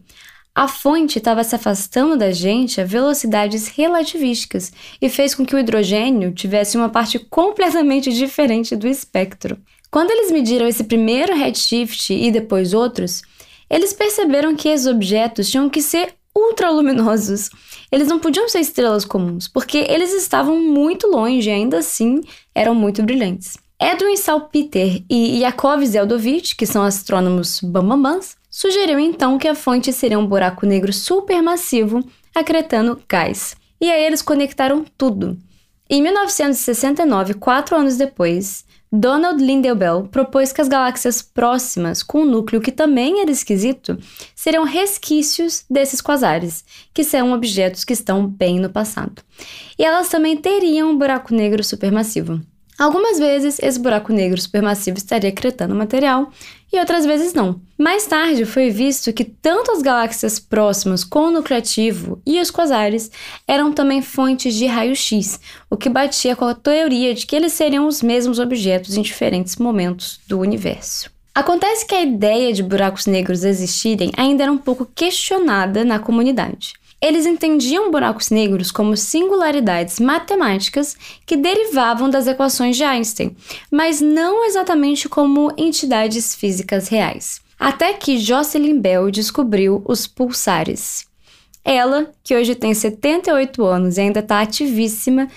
a 0.54 0.68
fonte 0.68 1.18
estava 1.18 1.44
se 1.44 1.56
afastando 1.56 2.18
da 2.18 2.32
gente 2.32 2.82
a 2.82 2.86
velocidades 2.86 3.68
relativísticas 3.68 4.72
e 5.02 5.10
fez 5.10 5.34
com 5.34 5.46
que 5.46 5.56
o 5.56 5.60
hidrogênio 5.60 6.34
tivesse 6.34 6.78
uma 6.78 6.90
parte 6.90 7.18
completamente 7.20 8.12
diferente 8.14 8.76
do 8.76 8.88
espectro. 8.88 9.58
Quando 9.90 10.12
eles 10.12 10.32
mediram 10.32 10.68
esse 10.68 10.84
primeiro 10.84 11.36
redshift 11.36 12.14
e 12.14 12.32
depois 12.32 12.74
outros, 12.74 13.22
eles 13.70 13.94
perceberam 13.94 14.56
que 14.56 14.70
esses 14.70 14.88
objetos 14.88 15.50
tinham 15.50 15.70
que 15.70 15.82
ser 15.82 16.14
ultraluminosos. 16.36 17.50
Eles 17.92 18.08
não 18.08 18.20
podiam 18.20 18.48
ser 18.48 18.60
estrelas 18.60 19.06
comuns, 19.06 19.48
porque 19.48 19.78
eles 19.78 20.14
estavam 20.14 20.62
muito 20.62 21.08
longe 21.08 21.50
e 21.50 21.52
ainda 21.52 21.80
assim 21.80 22.22
eram 22.56 22.74
muito 22.74 23.04
brilhantes. 23.04 23.58
Edwin 23.84 24.16
Salpeter 24.16 25.02
e 25.10 25.40
Yakov 25.40 25.84
Zeldovich, 25.84 26.56
que 26.56 26.68
são 26.68 26.84
astrônomos 26.84 27.60
bambambãs, 27.62 28.38
sugeriu 28.48 29.00
então 29.00 29.40
que 29.40 29.48
a 29.48 29.56
fonte 29.56 29.92
seria 29.92 30.20
um 30.20 30.28
buraco 30.28 30.68
negro 30.68 30.94
supermassivo 30.94 32.04
acretando 32.36 33.02
gás. 33.10 33.56
E 33.82 33.90
aí 33.90 34.06
eles 34.06 34.22
conectaram 34.22 34.86
tudo. 34.96 35.36
Em 35.90 36.00
1969, 36.00 37.34
quatro 37.34 37.76
anos 37.76 37.98
depois, 37.98 38.64
Donald 38.94 39.44
Lindelbell 39.44 40.08
propôs 40.12 40.54
que 40.54 40.62
as 40.62 40.68
galáxias 40.68 41.24
próximas, 41.24 42.04
com 42.04 42.20
um 42.20 42.26
núcleo 42.26 42.62
que 42.62 42.72
também 42.72 43.20
era 43.20 43.32
esquisito, 43.32 43.98
seriam 44.36 44.64
resquícios 44.64 45.66
desses 45.68 46.02
quasares, 46.02 46.64
que 46.94 47.04
são 47.04 47.34
objetos 47.34 47.84
que 47.84 47.94
estão 47.94 48.28
bem 48.28 48.60
no 48.60 48.70
passado. 48.70 49.24
E 49.80 49.84
elas 49.84 50.08
também 50.08 50.38
teriam 50.38 50.92
um 50.92 50.98
buraco 50.98 51.34
negro 51.34 51.64
supermassivo. 51.64 52.40
Algumas 52.82 53.20
vezes, 53.20 53.60
esse 53.62 53.78
buraco 53.78 54.12
negro 54.12 54.42
supermassivo 54.42 54.98
estaria 54.98 55.30
acretando 55.30 55.76
material 55.76 56.32
e 56.74 56.80
outras 56.80 57.06
vezes 57.06 57.32
não. 57.32 57.62
Mais 57.78 58.08
tarde, 58.08 58.44
foi 58.44 58.72
visto 58.72 59.14
que 59.14 59.24
tanto 59.24 59.72
as 59.72 59.84
galáxias 59.84 60.40
próximas 60.40 61.04
com 61.04 61.28
o 61.28 61.32
nucleativo 61.32 62.20
e 62.26 62.42
os 62.42 62.50
quasares 62.50 63.12
eram 63.48 63.72
também 63.72 64.02
fontes 64.02 64.56
de 64.56 64.66
raio-x, 64.66 65.40
o 65.70 65.78
que 65.78 65.90
batia 65.90 66.36
com 66.36 66.46
a 66.46 66.56
teoria 66.56 67.14
de 67.14 67.28
que 67.28 67.36
eles 67.36 67.54
seriam 67.54 67.86
os 67.86 68.02
mesmos 68.02 68.40
objetos 68.40 68.98
em 68.98 69.04
diferentes 69.04 69.58
momentos 69.58 70.20
do 70.28 70.40
universo. 70.40 71.12
Acontece 71.36 71.86
que 71.86 71.94
a 71.94 72.02
ideia 72.02 72.52
de 72.52 72.64
buracos 72.64 73.06
negros 73.06 73.44
existirem 73.44 74.12
ainda 74.18 74.42
era 74.42 74.52
um 74.52 74.58
pouco 74.58 74.88
questionada 74.88 75.86
na 75.86 76.00
comunidade. 76.00 76.74
Eles 77.02 77.26
entendiam 77.26 77.90
buracos 77.90 78.30
negros 78.30 78.72
como 78.72 78.96
singularidades 78.96 80.00
matemáticas 80.00 80.96
que 81.26 81.36
derivavam 81.36 82.10
das 82.10 82.28
equações 82.28 82.78
de 82.78 82.84
Einstein, 82.84 83.36
mas 83.72 84.00
não 84.00 84.46
exatamente 84.46 85.10
como 85.10 85.52
entidades 85.58 86.36
físicas 86.36 86.88
reais. 86.88 87.42
Até 87.60 87.94
que 87.94 88.20
Jocelyn 88.20 88.80
Bell 88.80 89.10
descobriu 89.10 89.82
os 89.86 90.06
pulsares. 90.06 91.08
Ela, 91.64 92.12
que 92.24 92.36
hoje 92.36 92.56
tem 92.56 92.74
78 92.74 93.64
anos 93.64 93.98
e 93.98 94.02
ainda 94.02 94.20
está 94.20 94.42
ativíssima, 94.42 95.28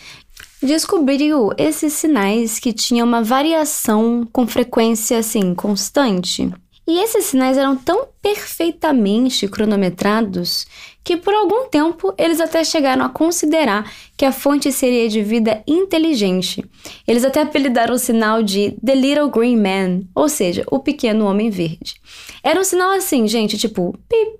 descobriu 0.63 1.51
esses 1.57 1.93
sinais 1.93 2.59
que 2.59 2.73
tinham 2.73 3.07
uma 3.07 3.23
variação 3.23 4.27
com 4.33 4.47
frequência 4.47 5.19
assim 5.19 5.55
constante. 5.55 6.51
E 6.87 6.99
esses 6.99 7.25
sinais 7.25 7.57
eram 7.57 7.77
tão 7.77 8.09
perfeitamente 8.21 9.49
cronometrados 9.49 10.67
que 11.03 11.17
por 11.17 11.35
algum 11.35 11.67
tempo 11.69 12.13
eles 12.19 12.41
até 12.41 12.63
chegaram 12.63 13.05
a 13.05 13.09
considerar 13.09 13.91
que 14.17 14.25
a 14.25 14.33
fonte 14.33 14.71
seria 14.71 15.09
de 15.09 15.23
vida 15.23 15.63
inteligente. 15.67 16.65
Eles 17.07 17.25
até 17.25 17.41
apelidaram 17.41 17.95
o 17.95 17.99
sinal 17.99 18.43
de 18.43 18.77
The 18.85 18.95
Little 18.95 19.31
Green 19.31 19.57
Man, 19.57 20.03
ou 20.15 20.29
seja, 20.29 20.65
o 20.71 20.79
pequeno 20.79 21.27
homem 21.27 21.49
verde. 21.49 21.95
Era 22.43 22.61
um 22.61 22.65
sinal 22.65 22.91
assim, 22.91 23.27
gente, 23.27 23.57
tipo 23.57 23.97
pip, 24.07 24.39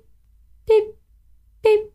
pip, 0.65 0.93
pip, 1.63 1.89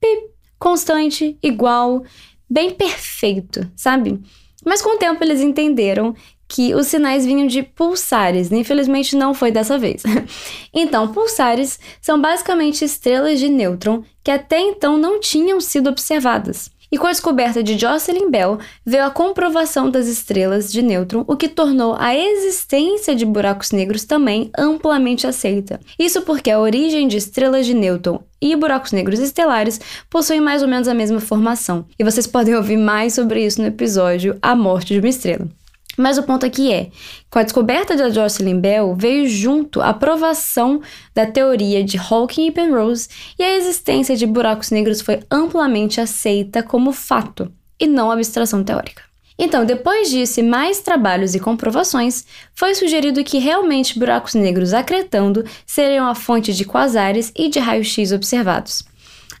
pip, 0.00 0.30
constante, 0.58 1.38
igual, 1.40 2.04
bem 2.50 2.70
perfeito, 2.70 3.70
sabe? 3.76 4.20
Mas 4.64 4.82
com 4.82 4.96
o 4.96 4.98
tempo 4.98 5.22
eles 5.22 5.40
entenderam 5.40 6.12
que 6.48 6.74
os 6.74 6.86
sinais 6.86 7.26
vinham 7.26 7.46
de 7.46 7.62
pulsares. 7.62 8.50
Infelizmente 8.52 9.16
não 9.16 9.34
foi 9.34 9.50
dessa 9.50 9.78
vez. 9.78 10.02
então, 10.72 11.12
pulsares 11.12 11.78
são 12.00 12.20
basicamente 12.20 12.84
estrelas 12.84 13.38
de 13.38 13.48
nêutron 13.48 14.02
que 14.22 14.30
até 14.30 14.58
então 14.58 14.96
não 14.96 15.20
tinham 15.20 15.60
sido 15.60 15.88
observadas. 15.88 16.70
E 16.90 16.98
com 16.98 17.06
a 17.08 17.10
descoberta 17.10 17.62
de 17.62 17.76
Jocelyn 17.76 18.30
Bell, 18.30 18.58
veio 18.84 19.04
a 19.04 19.10
comprovação 19.10 19.90
das 19.90 20.06
estrelas 20.06 20.70
de 20.70 20.82
nêutron, 20.82 21.24
o 21.26 21.36
que 21.36 21.48
tornou 21.48 21.96
a 21.98 22.14
existência 22.16 23.14
de 23.14 23.26
buracos 23.26 23.72
negros 23.72 24.04
também 24.04 24.50
amplamente 24.56 25.26
aceita. 25.26 25.80
Isso 25.98 26.22
porque 26.22 26.50
a 26.50 26.60
origem 26.60 27.08
de 27.08 27.16
estrelas 27.16 27.66
de 27.66 27.74
nêutron 27.74 28.20
e 28.40 28.54
buracos 28.54 28.92
negros 28.92 29.18
estelares 29.18 29.80
possuem 30.08 30.40
mais 30.40 30.62
ou 30.62 30.68
menos 30.68 30.86
a 30.86 30.94
mesma 30.94 31.20
formação. 31.20 31.84
E 31.98 32.04
vocês 32.04 32.26
podem 32.26 32.54
ouvir 32.54 32.76
mais 32.76 33.14
sobre 33.14 33.44
isso 33.44 33.60
no 33.60 33.66
episódio 33.66 34.38
A 34.40 34.54
Morte 34.54 34.94
de 34.94 35.00
uma 35.00 35.08
Estrela. 35.08 35.48
Mas 35.96 36.18
o 36.18 36.22
ponto 36.22 36.44
aqui 36.44 36.72
é, 36.72 36.90
com 37.30 37.38
a 37.38 37.42
descoberta 37.42 37.96
da 37.96 38.10
Jocelyn 38.10 38.60
Bell, 38.60 38.94
veio 38.94 39.26
junto 39.28 39.80
a 39.80 39.90
aprovação 39.90 40.80
da 41.14 41.26
teoria 41.26 41.82
de 41.82 41.96
Hawking 41.98 42.46
e 42.46 42.50
Penrose 42.50 43.08
e 43.38 43.42
a 43.42 43.56
existência 43.56 44.16
de 44.16 44.26
buracos 44.26 44.70
negros 44.70 45.00
foi 45.00 45.20
amplamente 45.30 46.00
aceita 46.00 46.62
como 46.62 46.92
fato 46.92 47.50
e 47.80 47.86
não 47.86 48.10
abstração 48.10 48.62
teórica. 48.62 49.02
Então, 49.38 49.66
depois 49.66 50.08
disso 50.08 50.40
e 50.40 50.42
mais 50.42 50.80
trabalhos 50.80 51.34
e 51.34 51.40
comprovações, 51.40 52.24
foi 52.54 52.74
sugerido 52.74 53.22
que 53.22 53.38
realmente 53.38 53.98
buracos 53.98 54.34
negros 54.34 54.72
acretando 54.72 55.44
seriam 55.66 56.06
a 56.06 56.14
fonte 56.14 56.54
de 56.54 56.64
quasares 56.64 57.32
e 57.36 57.48
de 57.48 57.58
raio-x 57.58 58.12
observados. 58.12 58.82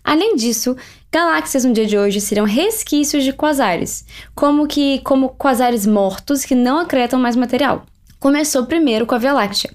Além 0.06 0.36
disso, 0.36 0.76
galáxias 1.10 1.64
no 1.64 1.72
dia 1.72 1.84
de 1.84 1.98
hoje 1.98 2.20
seriam 2.20 2.46
resquícios 2.46 3.24
de 3.24 3.32
quasares, 3.32 4.06
como 4.36 4.68
que 4.68 5.00
como 5.00 5.30
quasares 5.30 5.84
mortos 5.84 6.44
que 6.44 6.54
não 6.54 6.78
acretam 6.78 7.18
mais 7.18 7.34
material. 7.34 7.84
Começou 8.20 8.66
primeiro 8.66 9.04
com 9.04 9.16
a 9.16 9.18
Via 9.18 9.32
Láctea, 9.32 9.74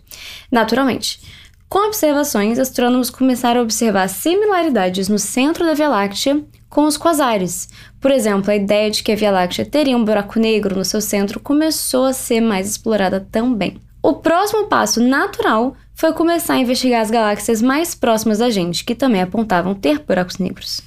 naturalmente. 0.49 1.19
Com 1.67 1.85
observações, 1.87 2.59
astrônomos 2.59 3.09
começaram 3.09 3.59
a 3.59 3.63
observar 3.63 4.07
similaridades 4.07 5.09
no 5.09 5.19
centro 5.19 5.65
da 5.65 5.73
Via 5.73 5.89
Láctea 5.89 6.41
com 6.69 6.85
os 6.85 6.97
quasares. 6.97 7.67
Por 7.99 8.09
exemplo, 8.09 8.51
a 8.51 8.55
ideia 8.55 8.89
de 8.89 9.03
que 9.03 9.11
a 9.11 9.15
Via 9.17 9.31
Láctea 9.31 9.65
teria 9.65 9.97
um 9.97 10.05
buraco 10.05 10.39
negro 10.39 10.77
no 10.77 10.85
seu 10.85 11.01
centro 11.01 11.41
começou 11.41 12.05
a 12.05 12.13
ser 12.13 12.39
mais 12.39 12.69
explorada 12.69 13.19
também. 13.29 13.81
O 14.03 14.13
próximo 14.13 14.65
passo 14.65 14.99
natural 14.99 15.75
foi 15.93 16.13
começar 16.13 16.55
a 16.55 16.59
investigar 16.59 17.01
as 17.01 17.11
galáxias 17.11 17.61
mais 17.61 17.93
próximas 17.93 18.39
da 18.39 18.49
gente, 18.49 18.83
que 18.83 18.95
também 18.95 19.21
apontavam 19.21 19.75
ter 19.75 19.99
buracos 19.99 20.39
negros. 20.39 20.81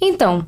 Então, 0.00 0.46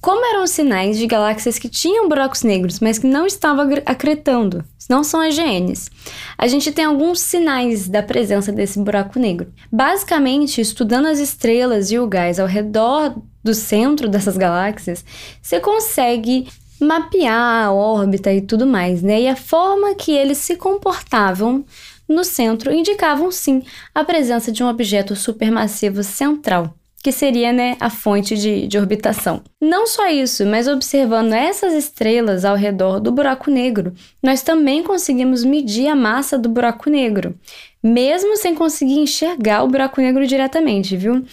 como 0.00 0.26
eram 0.26 0.42
os 0.42 0.50
sinais 0.50 0.98
de 0.98 1.06
galáxias 1.06 1.58
que 1.58 1.68
tinham 1.68 2.08
buracos 2.08 2.42
negros, 2.42 2.80
mas 2.80 2.98
que 2.98 3.06
não 3.06 3.26
estavam 3.26 3.68
acretando? 3.86 4.64
Não 4.90 5.04
são 5.04 5.20
as 5.20 5.36
GNs. 5.36 5.90
A 6.36 6.48
gente 6.48 6.72
tem 6.72 6.84
alguns 6.84 7.20
sinais 7.20 7.88
da 7.88 8.02
presença 8.02 8.50
desse 8.50 8.80
buraco 8.80 9.18
negro. 9.18 9.52
Basicamente, 9.70 10.60
estudando 10.60 11.06
as 11.06 11.20
estrelas 11.20 11.92
e 11.92 11.98
o 11.98 12.06
gás 12.08 12.40
ao 12.40 12.48
redor 12.48 13.14
do 13.44 13.54
centro 13.54 14.08
dessas 14.08 14.36
galáxias, 14.36 15.04
você 15.40 15.60
consegue 15.60 16.48
mapear 16.82 17.66
a 17.66 17.72
órbita 17.72 18.32
e 18.32 18.40
tudo 18.40 18.66
mais, 18.66 19.02
né? 19.02 19.22
E 19.22 19.28
a 19.28 19.36
forma 19.36 19.94
que 19.94 20.12
eles 20.12 20.38
se 20.38 20.56
comportavam 20.56 21.64
no 22.08 22.24
centro 22.24 22.72
indicavam 22.72 23.30
sim 23.30 23.62
a 23.94 24.04
presença 24.04 24.52
de 24.52 24.62
um 24.62 24.68
objeto 24.68 25.16
supermassivo 25.16 26.02
central, 26.02 26.74
que 27.02 27.10
seria 27.10 27.52
né, 27.52 27.76
a 27.80 27.90
fonte 27.90 28.36
de, 28.36 28.66
de 28.66 28.78
orbitação. 28.78 29.42
Não 29.60 29.86
só 29.86 30.08
isso, 30.08 30.46
mas 30.46 30.68
observando 30.68 31.32
essas 31.32 31.72
estrelas 31.72 32.44
ao 32.44 32.54
redor 32.54 33.00
do 33.00 33.10
buraco 33.10 33.50
negro, 33.50 33.92
nós 34.22 34.42
também 34.42 34.82
conseguimos 34.82 35.44
medir 35.44 35.88
a 35.88 35.96
massa 35.96 36.38
do 36.38 36.48
buraco 36.48 36.88
negro, 36.88 37.34
mesmo 37.82 38.36
sem 38.36 38.54
conseguir 38.54 38.98
enxergar 38.98 39.64
o 39.64 39.68
buraco 39.68 40.00
negro 40.00 40.26
diretamente, 40.26 40.96
viu? 40.96 41.24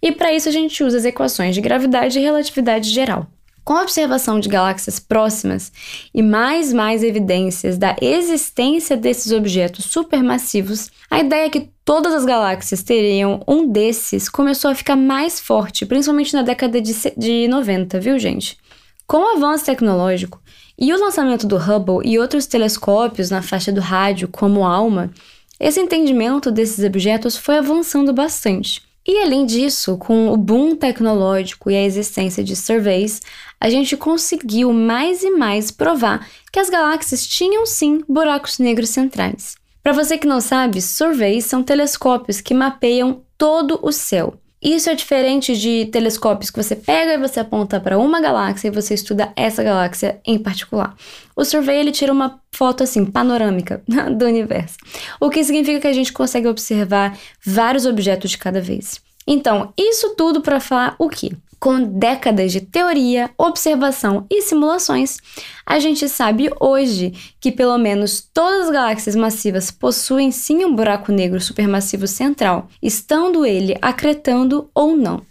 E 0.00 0.12
para 0.12 0.32
isso 0.32 0.48
a 0.48 0.52
gente 0.52 0.84
usa 0.84 0.98
as 0.98 1.04
equações 1.04 1.54
de 1.54 1.60
gravidade 1.60 2.18
e 2.18 2.22
relatividade 2.22 2.90
geral. 2.90 3.26
Com 3.66 3.74
a 3.74 3.82
observação 3.82 4.38
de 4.38 4.48
galáxias 4.48 5.00
próximas 5.00 5.72
e 6.14 6.22
mais 6.22 6.72
mais 6.72 7.02
evidências 7.02 7.76
da 7.76 7.96
existência 8.00 8.96
desses 8.96 9.32
objetos 9.32 9.86
supermassivos, 9.86 10.88
a 11.10 11.18
ideia 11.18 11.50
que 11.50 11.68
todas 11.84 12.14
as 12.14 12.24
galáxias 12.24 12.84
teriam 12.84 13.42
um 13.44 13.66
desses 13.66 14.28
começou 14.28 14.70
a 14.70 14.74
ficar 14.76 14.94
mais 14.94 15.40
forte, 15.40 15.84
principalmente 15.84 16.32
na 16.32 16.42
década 16.42 16.80
de, 16.80 16.94
de 17.16 17.48
90, 17.48 17.98
viu, 17.98 18.16
gente? 18.20 18.56
Com 19.04 19.16
o 19.16 19.36
avanço 19.36 19.64
tecnológico 19.64 20.40
e 20.78 20.94
o 20.94 21.00
lançamento 21.00 21.44
do 21.44 21.56
Hubble 21.56 22.08
e 22.08 22.20
outros 22.20 22.46
telescópios 22.46 23.30
na 23.30 23.42
faixa 23.42 23.72
do 23.72 23.80
rádio, 23.80 24.28
como 24.28 24.64
ALMA, 24.64 25.10
esse 25.58 25.80
entendimento 25.80 26.52
desses 26.52 26.84
objetos 26.84 27.36
foi 27.36 27.58
avançando 27.58 28.12
bastante. 28.12 28.80
E 29.06 29.22
além 29.22 29.46
disso, 29.46 29.96
com 29.96 30.30
o 30.32 30.36
boom 30.36 30.74
tecnológico 30.74 31.70
e 31.70 31.76
a 31.76 31.82
existência 31.84 32.42
de 32.42 32.56
surveys, 32.56 33.22
a 33.60 33.70
gente 33.70 33.96
conseguiu 33.96 34.72
mais 34.72 35.22
e 35.22 35.30
mais 35.30 35.70
provar 35.70 36.28
que 36.52 36.58
as 36.58 36.68
galáxias 36.68 37.24
tinham 37.24 37.64
sim 37.64 38.02
buracos 38.08 38.58
negros 38.58 38.90
centrais. 38.90 39.54
Para 39.80 39.92
você 39.92 40.18
que 40.18 40.26
não 40.26 40.40
sabe, 40.40 40.82
surveys 40.82 41.44
são 41.44 41.62
telescópios 41.62 42.40
que 42.40 42.52
mapeiam 42.52 43.22
todo 43.38 43.78
o 43.80 43.92
céu. 43.92 44.34
Isso 44.66 44.90
é 44.90 44.96
diferente 44.96 45.56
de 45.56 45.86
telescópios 45.92 46.50
que 46.50 46.60
você 46.60 46.74
pega 46.74 47.14
e 47.14 47.18
você 47.18 47.38
aponta 47.38 47.78
para 47.78 47.96
uma 48.00 48.20
galáxia 48.20 48.66
e 48.66 48.72
você 48.72 48.94
estuda 48.94 49.32
essa 49.36 49.62
galáxia 49.62 50.20
em 50.26 50.36
particular. 50.40 50.92
O 51.36 51.44
survey 51.44 51.78
ele 51.78 51.92
tira 51.92 52.12
uma 52.12 52.40
foto 52.50 52.82
assim 52.82 53.06
panorâmica 53.06 53.80
do 54.18 54.26
universo, 54.26 54.76
o 55.20 55.30
que 55.30 55.44
significa 55.44 55.82
que 55.82 55.86
a 55.86 55.92
gente 55.92 56.12
consegue 56.12 56.48
observar 56.48 57.16
vários 57.46 57.86
objetos 57.86 58.32
de 58.32 58.38
cada 58.38 58.60
vez. 58.60 59.00
Então, 59.24 59.72
isso 59.78 60.16
tudo 60.16 60.40
para 60.40 60.58
falar 60.58 60.96
o 60.98 61.08
que? 61.08 61.30
Com 61.58 61.82
décadas 61.82 62.52
de 62.52 62.60
teoria, 62.60 63.30
observação 63.38 64.26
e 64.30 64.42
simulações, 64.42 65.16
a 65.64 65.78
gente 65.78 66.08
sabe 66.08 66.50
hoje 66.60 67.12
que 67.40 67.50
pelo 67.50 67.78
menos 67.78 68.20
todas 68.32 68.66
as 68.66 68.70
galáxias 68.70 69.16
massivas 69.16 69.70
possuem 69.70 70.30
sim 70.30 70.64
um 70.64 70.74
buraco 70.74 71.10
negro 71.10 71.40
supermassivo 71.40 72.06
central, 72.06 72.68
estando 72.82 73.46
ele 73.46 73.76
acretando 73.80 74.70
ou 74.74 74.96
não. 74.96 75.22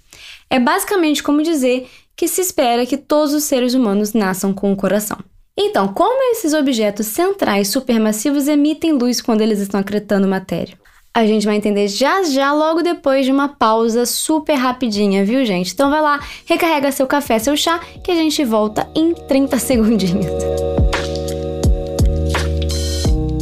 É 0.49 0.59
basicamente 0.59 1.21
como 1.21 1.43
dizer 1.43 1.87
que 2.15 2.27
se 2.27 2.41
espera 2.41 2.85
que 2.85 2.97
todos 2.97 3.33
os 3.33 3.43
seres 3.43 3.73
humanos 3.73 4.13
nasçam 4.13 4.53
com 4.53 4.71
um 4.71 4.75
coração. 4.75 5.17
Então, 5.57 5.87
como 5.93 6.31
esses 6.31 6.53
objetos 6.53 7.07
centrais 7.07 7.69
supermassivos 7.69 8.47
emitem 8.47 8.91
luz 8.91 9.21
quando 9.21 9.41
eles 9.41 9.59
estão 9.59 9.79
acretando 9.79 10.27
matéria? 10.27 10.77
A 11.15 11.25
gente 11.25 11.45
vai 11.45 11.55
entender 11.55 11.87
já 11.87 12.23
já, 12.23 12.51
logo 12.51 12.81
depois 12.81 13.25
de 13.25 13.31
uma 13.31 13.47
pausa 13.47 14.05
super 14.05 14.55
rapidinha, 14.55 15.23
viu, 15.23 15.45
gente? 15.45 15.71
Então 15.73 15.89
vai 15.89 16.01
lá, 16.01 16.19
recarrega 16.45 16.91
seu 16.91 17.07
café, 17.07 17.39
seu 17.39 17.55
chá, 17.55 17.79
que 18.03 18.11
a 18.11 18.15
gente 18.15 18.43
volta 18.43 18.85
em 18.93 19.13
30 19.13 19.57
segundinhos. 19.57 20.25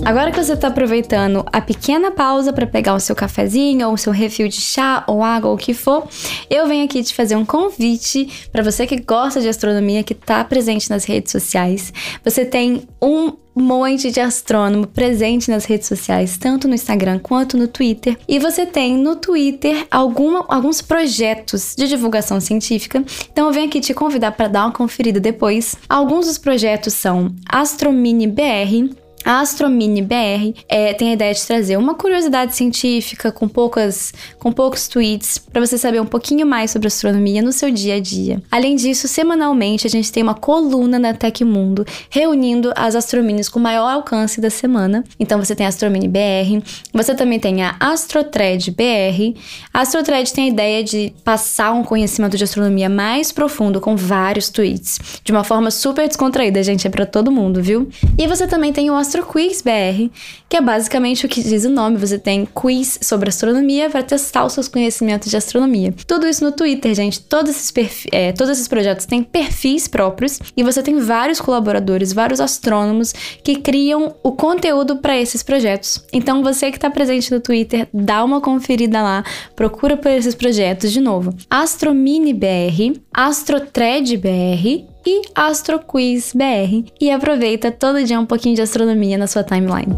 Agora 0.06 0.32
que 0.32 0.44
você 0.44 0.52
está 0.52 0.68
aproveitando 0.68 1.46
a 1.50 1.62
pequena 1.62 2.12
pausa 2.12 2.52
para 2.52 2.68
pegar 2.68 2.94
o 2.94 3.00
seu 3.00 3.16
cafezinho 3.16 3.88
ou 3.88 3.94
o 3.94 3.98
seu 3.98 4.12
refil 4.12 4.50
de 4.50 4.60
chá 4.60 5.02
ou 5.08 5.24
água 5.24 5.50
ou 5.50 5.56
o 5.56 5.58
que 5.58 5.74
for, 5.74 6.06
eu 6.50 6.68
venho 6.68 6.84
aqui 6.84 7.02
te 7.02 7.14
fazer 7.14 7.38
um 7.38 7.46
convite 7.46 8.50
para 8.52 8.62
você 8.62 8.86
que 8.86 9.00
gosta 9.00 9.40
de 9.40 9.48
astronomia, 9.48 10.04
que 10.04 10.12
está 10.12 10.44
presente 10.44 10.90
nas 10.90 11.06
redes 11.06 11.32
sociais. 11.32 11.94
Você 12.22 12.44
tem 12.44 12.86
um 13.02 13.32
monte 13.56 14.12
de 14.12 14.20
astrônomo 14.20 14.88
presente 14.88 15.50
nas 15.50 15.64
redes 15.64 15.88
sociais, 15.88 16.38
tanto 16.38 16.68
no 16.68 16.74
Instagram 16.74 17.20
quanto 17.20 17.56
no 17.56 17.68
Twitter. 17.68 18.18
E 18.28 18.40
você 18.40 18.66
tem 18.66 18.98
no 18.98 19.16
Twitter 19.16 19.88
alguma, 19.90 20.44
alguns 20.50 20.82
projetos 20.82 21.76
de 21.78 21.88
divulgação 21.88 22.42
científica. 22.42 23.02
Então 23.32 23.48
eu 23.48 23.54
venho 23.54 23.68
aqui 23.68 23.80
te 23.80 23.94
convidar 23.94 24.34
para 24.34 24.50
dar 24.50 24.66
uma 24.66 24.74
conferida 24.74 25.20
depois. 25.20 25.76
Alguns 25.88 26.26
dos 26.26 26.38
projetos 26.38 26.94
são 26.94 27.34
Astromini 27.48 28.28
BR, 28.28 29.03
A 29.26 29.40
Astromini 29.40 30.02
BR 30.02 30.54
é, 30.68 30.94
tem 30.94 31.12
a 31.12 31.14
ideia 31.14 31.34
de 31.34 31.46
trazer 31.46 31.78
uma 31.78 31.96
curiosidade 31.96 32.56
científica 32.56 33.32
com 33.32 33.48
poucas, 33.48 34.14
com 34.38 34.52
poucos 34.52 34.88
tweets 34.90 35.38
para 35.38 35.66
você 35.66 35.78
saber 35.78 36.02
um 36.02 36.06
pouquinho 36.06 36.46
mais 36.46 36.72
sobre 36.72 36.88
astronomia 36.88 37.42
no 37.42 37.54
seu 37.54 37.72
dia 37.72 37.96
a 37.96 38.00
dia. 38.02 38.42
Além 38.52 38.76
disso, 38.76 39.08
semanalmente 39.08 39.88
a 39.88 39.90
gente 39.90 40.12
tem 40.12 40.22
uma 40.22 40.34
coluna 40.34 41.00
na 41.00 41.14
Tecmundo 41.14 41.86
reunindo 42.10 42.74
as 42.76 42.96
astrominis 42.96 43.48
com 43.48 43.60
maior 43.60 43.90
alcance 43.90 44.42
da 44.42 44.50
semana. 44.50 45.06
Então 45.18 45.40
você 45.40 45.56
tem 45.56 45.66
a 45.66 45.70
Astromini 45.70 46.08
BR, 46.08 46.62
você 46.94 47.16
também 47.16 47.40
tem 47.40 47.64
a 47.64 47.78
Astrotred 47.80 48.72
BR. 48.72 49.40
A 49.74 49.82
Astrotred 49.82 50.34
tem 50.34 50.46
a 50.46 50.50
ideia 50.50 50.84
de 50.84 51.14
passar 51.24 51.72
um 51.72 51.84
conhecimento 51.84 52.36
de 52.36 52.44
astronomia 52.44 52.90
mais 52.90 53.32
profundo 53.32 53.80
com 53.80 53.96
vários 53.96 54.50
tweets, 54.50 55.00
de 55.24 55.32
uma 55.32 55.46
forma 55.46 55.72
super 55.72 56.08
descontraída, 56.08 56.62
gente, 56.62 56.86
é 56.86 56.90
para 56.90 57.06
todo 57.06 57.32
mundo, 57.32 57.62
viu? 57.62 57.88
E 58.18 58.28
você 58.28 58.46
também 58.48 58.74
tem 58.74 58.90
o 58.92 58.96
Astro 58.96 59.13
Quiz 59.22 59.62
BR, 59.62 60.10
que 60.50 60.58
é 60.58 60.62
basicamente 60.62 61.26
o 61.26 61.30
que 61.30 61.44
diz 61.44 61.66
o 61.66 61.70
nome, 61.70 61.98
você 61.98 62.18
tem 62.18 62.46
quiz 62.46 62.98
sobre 63.02 63.30
astronomia 63.30 63.90
para 63.90 64.02
testar 64.02 64.46
os 64.46 64.54
seus 64.54 64.68
conhecimentos 64.68 65.30
de 65.30 65.38
astronomia. 65.38 65.94
Tudo 66.08 66.28
isso 66.28 66.44
no 66.44 66.52
Twitter, 66.52 66.96
gente. 66.96 67.22
Todos 67.22 67.52
esses, 67.52 68.06
é, 68.12 68.32
todos 68.32 68.54
esses 68.54 68.68
projetos 68.68 69.06
têm 69.06 69.22
perfis 69.22 69.88
próprios 69.88 70.40
e 70.56 70.64
você 70.64 70.82
tem 70.82 71.00
vários 71.00 71.40
colaboradores, 71.40 72.14
vários 72.14 72.40
astrônomos 72.40 73.14
que 73.44 73.58
criam 73.58 74.16
o 74.24 74.32
conteúdo 74.32 74.98
para 74.98 75.20
esses 75.20 75.44
projetos. 75.44 76.04
Então 76.12 76.42
você 76.42 76.72
que 76.72 76.78
está 76.78 76.90
presente 76.90 77.32
no 77.32 77.40
Twitter, 77.40 77.88
dá 77.94 78.24
uma 78.24 78.42
conferida 78.42 79.02
lá, 79.02 79.24
procura 79.56 79.98
por 79.98 80.10
esses 80.10 80.34
projetos 80.34 80.92
de 80.92 81.02
novo. 81.02 81.34
Astromini 81.50 82.34
BR, 82.34 83.00
Astrotred 83.14 84.18
BR 84.18 84.93
e 85.06 85.22
AstroQuiz 85.36 86.34
BR 86.34 86.92
e 87.00 87.12
aproveita 87.12 87.72
todo 87.72 88.04
dia 88.04 88.20
um 88.20 88.26
pouquinho 88.26 88.56
de 88.56 88.62
astronomia 88.62 89.18
na 89.18 89.28
sua 89.28 89.44
timeline. 89.44 89.94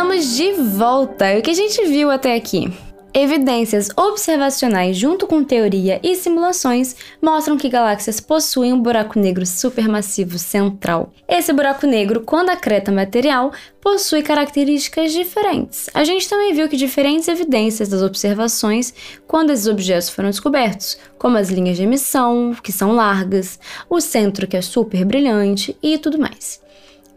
Estamos 0.00 0.34
de 0.34 0.52
volta! 0.52 1.30
E 1.30 1.40
o 1.40 1.42
que 1.42 1.50
a 1.50 1.54
gente 1.54 1.84
viu 1.84 2.10
até 2.10 2.34
aqui? 2.34 2.72
Evidências 3.12 3.90
observacionais 3.94 4.96
junto 4.96 5.26
com 5.26 5.44
teoria 5.44 6.00
e 6.02 6.16
simulações 6.16 6.96
mostram 7.20 7.58
que 7.58 7.68
galáxias 7.68 8.18
possuem 8.18 8.72
um 8.72 8.80
buraco 8.80 9.18
negro 9.18 9.44
supermassivo 9.44 10.38
central. 10.38 11.12
Esse 11.28 11.52
buraco 11.52 11.86
negro, 11.86 12.22
quando 12.22 12.48
acreta 12.48 12.90
material, 12.90 13.52
possui 13.78 14.22
características 14.22 15.12
diferentes. 15.12 15.90
A 15.92 16.02
gente 16.02 16.26
também 16.26 16.54
viu 16.54 16.66
que 16.66 16.78
diferentes 16.78 17.28
evidências 17.28 17.90
das 17.90 18.00
observações 18.00 18.94
quando 19.26 19.50
esses 19.50 19.66
objetos 19.66 20.08
foram 20.08 20.30
descobertos, 20.30 20.96
como 21.18 21.36
as 21.36 21.50
linhas 21.50 21.76
de 21.76 21.82
emissão, 21.82 22.56
que 22.62 22.72
são 22.72 22.92
largas, 22.92 23.60
o 23.86 24.00
centro 24.00 24.46
que 24.46 24.56
é 24.56 24.62
super 24.62 25.04
brilhante 25.04 25.76
e 25.82 25.98
tudo 25.98 26.18
mais. 26.18 26.58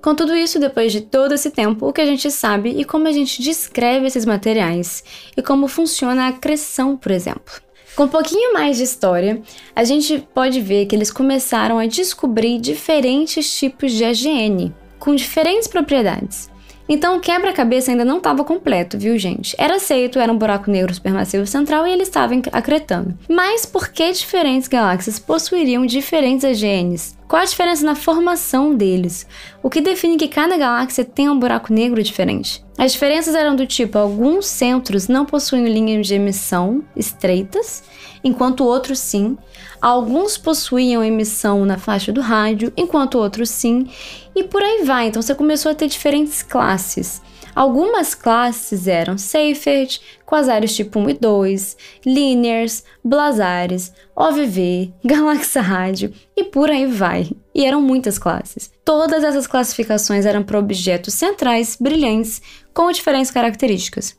Com 0.04 0.14
tudo 0.14 0.36
isso, 0.36 0.60
depois 0.60 0.92
de 0.92 1.00
todo 1.00 1.34
esse 1.34 1.50
tempo, 1.50 1.88
o 1.88 1.94
que 1.94 2.02
a 2.02 2.06
gente 2.06 2.30
sabe 2.30 2.72
e 2.72 2.84
como 2.84 3.08
a 3.08 3.12
gente 3.14 3.42
descreve 3.42 4.06
esses 4.06 4.26
materiais 4.26 5.02
e 5.38 5.42
como 5.42 5.66
funciona 5.70 6.26
a 6.26 6.28
acreção, 6.28 6.98
por 6.98 7.10
exemplo. 7.10 7.62
Com 7.96 8.04
um 8.04 8.10
pouquinho 8.10 8.52
mais 8.52 8.76
de 8.76 8.84
história, 8.84 9.42
a 9.74 9.86
gente 9.86 10.28
pode 10.34 10.60
ver 10.60 10.88
que 10.88 10.96
eles 10.96 11.10
começaram 11.10 11.80
a 11.80 11.86
descobrir 11.86 12.60
diferentes 12.60 13.50
tipos 13.58 13.94
de 13.94 14.04
AGN, 14.04 14.74
com 15.00 15.16
diferentes 15.16 15.70
propriedades. 15.70 16.50
Então 16.88 17.18
o 17.18 17.20
quebra-cabeça 17.20 17.92
ainda 17.92 18.04
não 18.04 18.18
estava 18.18 18.44
completo, 18.44 18.98
viu, 18.98 19.18
gente? 19.18 19.56
Era 19.58 19.76
aceito, 19.76 20.20
era 20.20 20.32
um 20.32 20.38
buraco 20.38 20.70
negro 20.70 20.94
supermassivo 20.94 21.46
central 21.48 21.88
e 21.88 21.92
ele 21.92 22.04
estava 22.04 22.34
acretando. 22.52 23.18
Mas 23.30 23.66
por 23.66 23.90
que 23.90 24.12
diferentes 24.12 24.68
galáxias 24.68 25.18
possuiriam 25.18 25.86
diferentes 25.86 26.44
AGNs? 26.44 27.16
Qual 27.28 27.42
a 27.42 27.46
diferença 27.46 27.86
na 27.86 27.96
formação 27.96 28.76
deles? 28.76 29.26
O 29.64 29.70
que 29.70 29.82
define 29.82 30.18
que 30.18 30.28
cada 30.28 30.58
galáxia 30.58 31.04
tem 31.04 31.30
um 31.30 31.40
buraco 31.40 31.74
negro 31.74 32.04
diferente? 32.04 32.64
As 32.78 32.92
diferenças 32.92 33.34
eram 33.34 33.56
do 33.56 33.66
tipo: 33.66 33.98
alguns 33.98 34.46
centros 34.46 35.08
não 35.08 35.26
possuem 35.26 35.66
linhas 35.66 36.06
de 36.06 36.16
emissão 36.16 36.84
estreitas, 36.96 37.84
enquanto 38.24 38.66
outros 38.66 39.00
sim. 39.00 39.38
Alguns 39.84 40.38
possuíam 40.38 41.04
emissão 41.04 41.66
na 41.66 41.78
faixa 41.78 42.10
do 42.14 42.22
rádio, 42.22 42.72
enquanto 42.78 43.16
outros 43.16 43.50
sim. 43.50 43.86
E 44.34 44.42
por 44.42 44.62
aí 44.64 44.86
vai. 44.86 45.08
Então 45.08 45.22
você 45.22 45.36
começou 45.36 45.74
a 45.74 45.76
ter 45.76 45.90
diferentes 45.90 46.42
classes. 46.42 47.22
Algumas 47.54 48.16
classes 48.16 48.88
eram 48.88 49.18
Seyfert, 49.18 50.00
quasares 50.26 50.74
tipo 50.74 51.00
1 51.00 51.10
e 51.10 51.14
2, 51.16 51.78
Linears, 52.06 52.86
Blazares, 53.04 53.92
OVV, 54.16 54.94
Galáxia 55.04 55.62
Rádio 55.62 56.14
e 56.34 56.46
por 56.46 56.72
aí 56.72 56.86
vai. 56.86 57.30
E 57.54 57.66
eram 57.66 57.82
muitas 57.82 58.18
classes. 58.18 58.72
Todas 58.86 59.22
essas 59.22 59.48
classificações 59.48 60.26
eram 60.26 60.44
para 60.44 60.60
objetos 60.60 61.14
centrais, 61.14 61.76
brilhantes, 61.78 62.42
com 62.74 62.90
diferentes 62.90 63.32
características. 63.32 64.16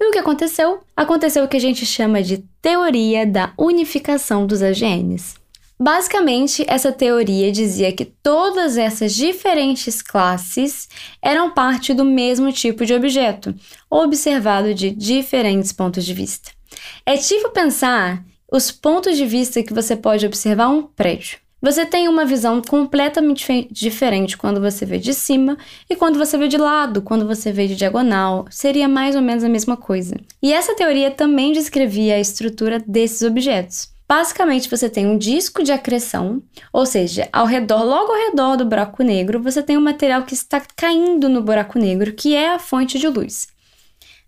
E 0.00 0.08
o 0.08 0.10
que 0.10 0.18
aconteceu? 0.18 0.80
Aconteceu 0.96 1.44
o 1.44 1.48
que 1.48 1.58
a 1.58 1.60
gente 1.60 1.84
chama 1.84 2.22
de 2.22 2.38
teoria 2.62 3.26
da 3.26 3.52
unificação 3.58 4.46
dos 4.46 4.62
AGNs. 4.62 5.34
Basicamente, 5.78 6.64
essa 6.66 6.90
teoria 6.90 7.52
dizia 7.52 7.92
que 7.92 8.04
todas 8.04 8.78
essas 8.78 9.14
diferentes 9.14 10.00
classes 10.02 10.88
eram 11.22 11.50
parte 11.50 11.92
do 11.92 12.04
mesmo 12.04 12.50
tipo 12.52 12.84
de 12.84 12.94
objeto, 12.94 13.54
observado 13.90 14.74
de 14.74 14.90
diferentes 14.90 15.72
pontos 15.72 16.04
de 16.04 16.14
vista. 16.14 16.50
É 17.04 17.16
tipo 17.16 17.50
pensar 17.50 18.24
os 18.50 18.70
pontos 18.70 19.16
de 19.16 19.26
vista 19.26 19.62
que 19.62 19.72
você 19.72 19.96
pode 19.96 20.26
observar 20.26 20.68
um 20.68 20.82
prédio. 20.82 21.38
Você 21.62 21.84
tem 21.84 22.08
uma 22.08 22.24
visão 22.24 22.62
completamente 22.62 23.68
diferente 23.70 24.34
quando 24.34 24.62
você 24.62 24.86
vê 24.86 24.96
de 24.98 25.12
cima 25.12 25.58
e 25.90 25.94
quando 25.94 26.18
você 26.18 26.38
vê 26.38 26.48
de 26.48 26.56
lado, 26.56 27.02
quando 27.02 27.26
você 27.26 27.52
vê 27.52 27.66
de 27.66 27.76
diagonal. 27.76 28.46
Seria 28.50 28.88
mais 28.88 29.14
ou 29.14 29.20
menos 29.20 29.44
a 29.44 29.48
mesma 29.48 29.76
coisa. 29.76 30.16
E 30.42 30.54
essa 30.54 30.74
teoria 30.74 31.10
também 31.10 31.52
descrevia 31.52 32.14
a 32.14 32.20
estrutura 32.20 32.82
desses 32.86 33.20
objetos. 33.20 33.90
Basicamente, 34.08 34.70
você 34.70 34.88
tem 34.88 35.06
um 35.06 35.18
disco 35.18 35.62
de 35.62 35.70
acreção, 35.70 36.42
ou 36.72 36.86
seja, 36.86 37.28
ao 37.30 37.46
redor, 37.46 37.84
logo 37.84 38.10
ao 38.10 38.30
redor 38.30 38.56
do 38.56 38.64
buraco 38.64 39.04
negro, 39.04 39.40
você 39.40 39.62
tem 39.62 39.76
um 39.76 39.82
material 39.82 40.24
que 40.24 40.34
está 40.34 40.62
caindo 40.74 41.28
no 41.28 41.42
buraco 41.42 41.78
negro, 41.78 42.12
que 42.14 42.34
é 42.34 42.54
a 42.54 42.58
fonte 42.58 42.98
de 42.98 43.06
luz. 43.06 43.48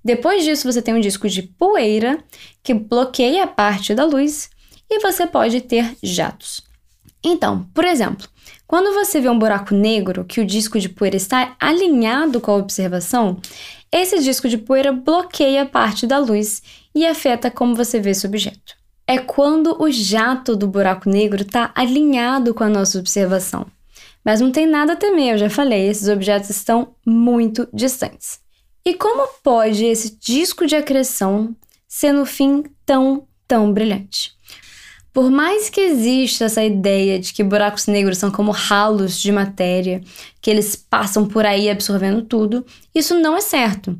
Depois 0.04 0.44
disso, 0.44 0.70
você 0.70 0.82
tem 0.82 0.94
um 0.94 1.00
disco 1.00 1.28
de 1.28 1.42
poeira 1.42 2.22
que 2.62 2.74
bloqueia 2.74 3.44
a 3.44 3.46
parte 3.46 3.94
da 3.94 4.04
luz 4.04 4.50
e 4.88 5.00
você 5.00 5.26
pode 5.26 5.62
ter 5.62 5.96
jatos. 6.02 6.62
Então, 7.24 7.68
por 7.74 7.84
exemplo, 7.84 8.28
quando 8.66 8.92
você 8.94 9.20
vê 9.20 9.28
um 9.28 9.38
buraco 9.38 9.74
negro 9.74 10.24
que 10.24 10.40
o 10.40 10.46
disco 10.46 10.78
de 10.78 10.88
poeira 10.88 11.16
está 11.16 11.54
alinhado 11.60 12.40
com 12.40 12.50
a 12.50 12.56
observação, 12.56 13.40
esse 13.90 14.18
disco 14.20 14.48
de 14.48 14.58
poeira 14.58 14.92
bloqueia 14.92 15.66
parte 15.66 16.06
da 16.06 16.18
luz 16.18 16.62
e 16.94 17.06
afeta 17.06 17.50
como 17.50 17.74
você 17.74 18.00
vê 18.00 18.10
esse 18.10 18.26
objeto 18.26 18.82
é 19.06 19.18
quando 19.18 19.82
o 19.82 19.90
jato 19.90 20.56
do 20.56 20.66
buraco 20.66 21.08
negro 21.08 21.42
está 21.42 21.70
alinhado 21.74 22.54
com 22.54 22.64
a 22.64 22.68
nossa 22.68 22.98
observação. 22.98 23.66
Mas 24.24 24.40
não 24.40 24.52
tem 24.52 24.66
nada 24.66 24.92
a 24.92 24.96
temer, 24.96 25.32
eu 25.32 25.38
já 25.38 25.50
falei, 25.50 25.88
esses 25.88 26.08
objetos 26.08 26.50
estão 26.50 26.94
muito 27.04 27.68
distantes. 27.74 28.40
E 28.84 28.94
como 28.94 29.28
pode 29.42 29.84
esse 29.84 30.16
disco 30.18 30.66
de 30.66 30.76
acreção 30.76 31.54
ser 31.88 32.12
no 32.12 32.24
fim 32.24 32.64
tão, 32.86 33.26
tão 33.46 33.72
brilhante? 33.72 34.32
Por 35.12 35.30
mais 35.30 35.68
que 35.68 35.80
exista 35.80 36.46
essa 36.46 36.64
ideia 36.64 37.18
de 37.18 37.34
que 37.34 37.44
buracos 37.44 37.86
negros 37.86 38.18
são 38.18 38.30
como 38.30 38.50
ralos 38.50 39.20
de 39.20 39.30
matéria, 39.30 40.00
que 40.40 40.50
eles 40.50 40.74
passam 40.74 41.26
por 41.26 41.44
aí 41.44 41.68
absorvendo 41.68 42.22
tudo, 42.22 42.64
isso 42.94 43.18
não 43.18 43.36
é 43.36 43.40
certo. 43.40 43.98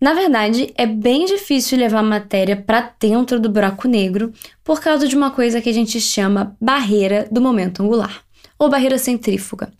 Na 0.00 0.12
verdade, 0.12 0.72
é 0.76 0.86
bem 0.86 1.24
difícil 1.24 1.78
levar 1.78 2.02
matéria 2.02 2.54
para 2.54 2.92
dentro 3.00 3.40
do 3.40 3.48
buraco 3.48 3.88
negro 3.88 4.32
por 4.62 4.80
causa 4.80 5.08
de 5.08 5.16
uma 5.16 5.30
coisa 5.30 5.60
que 5.60 5.70
a 5.70 5.72
gente 5.72 6.00
chama 6.00 6.54
barreira 6.60 7.26
do 7.30 7.40
momento 7.40 7.82
angular, 7.82 8.22
ou 8.58 8.68
barreira 8.68 8.98
centrífuga. 8.98 9.72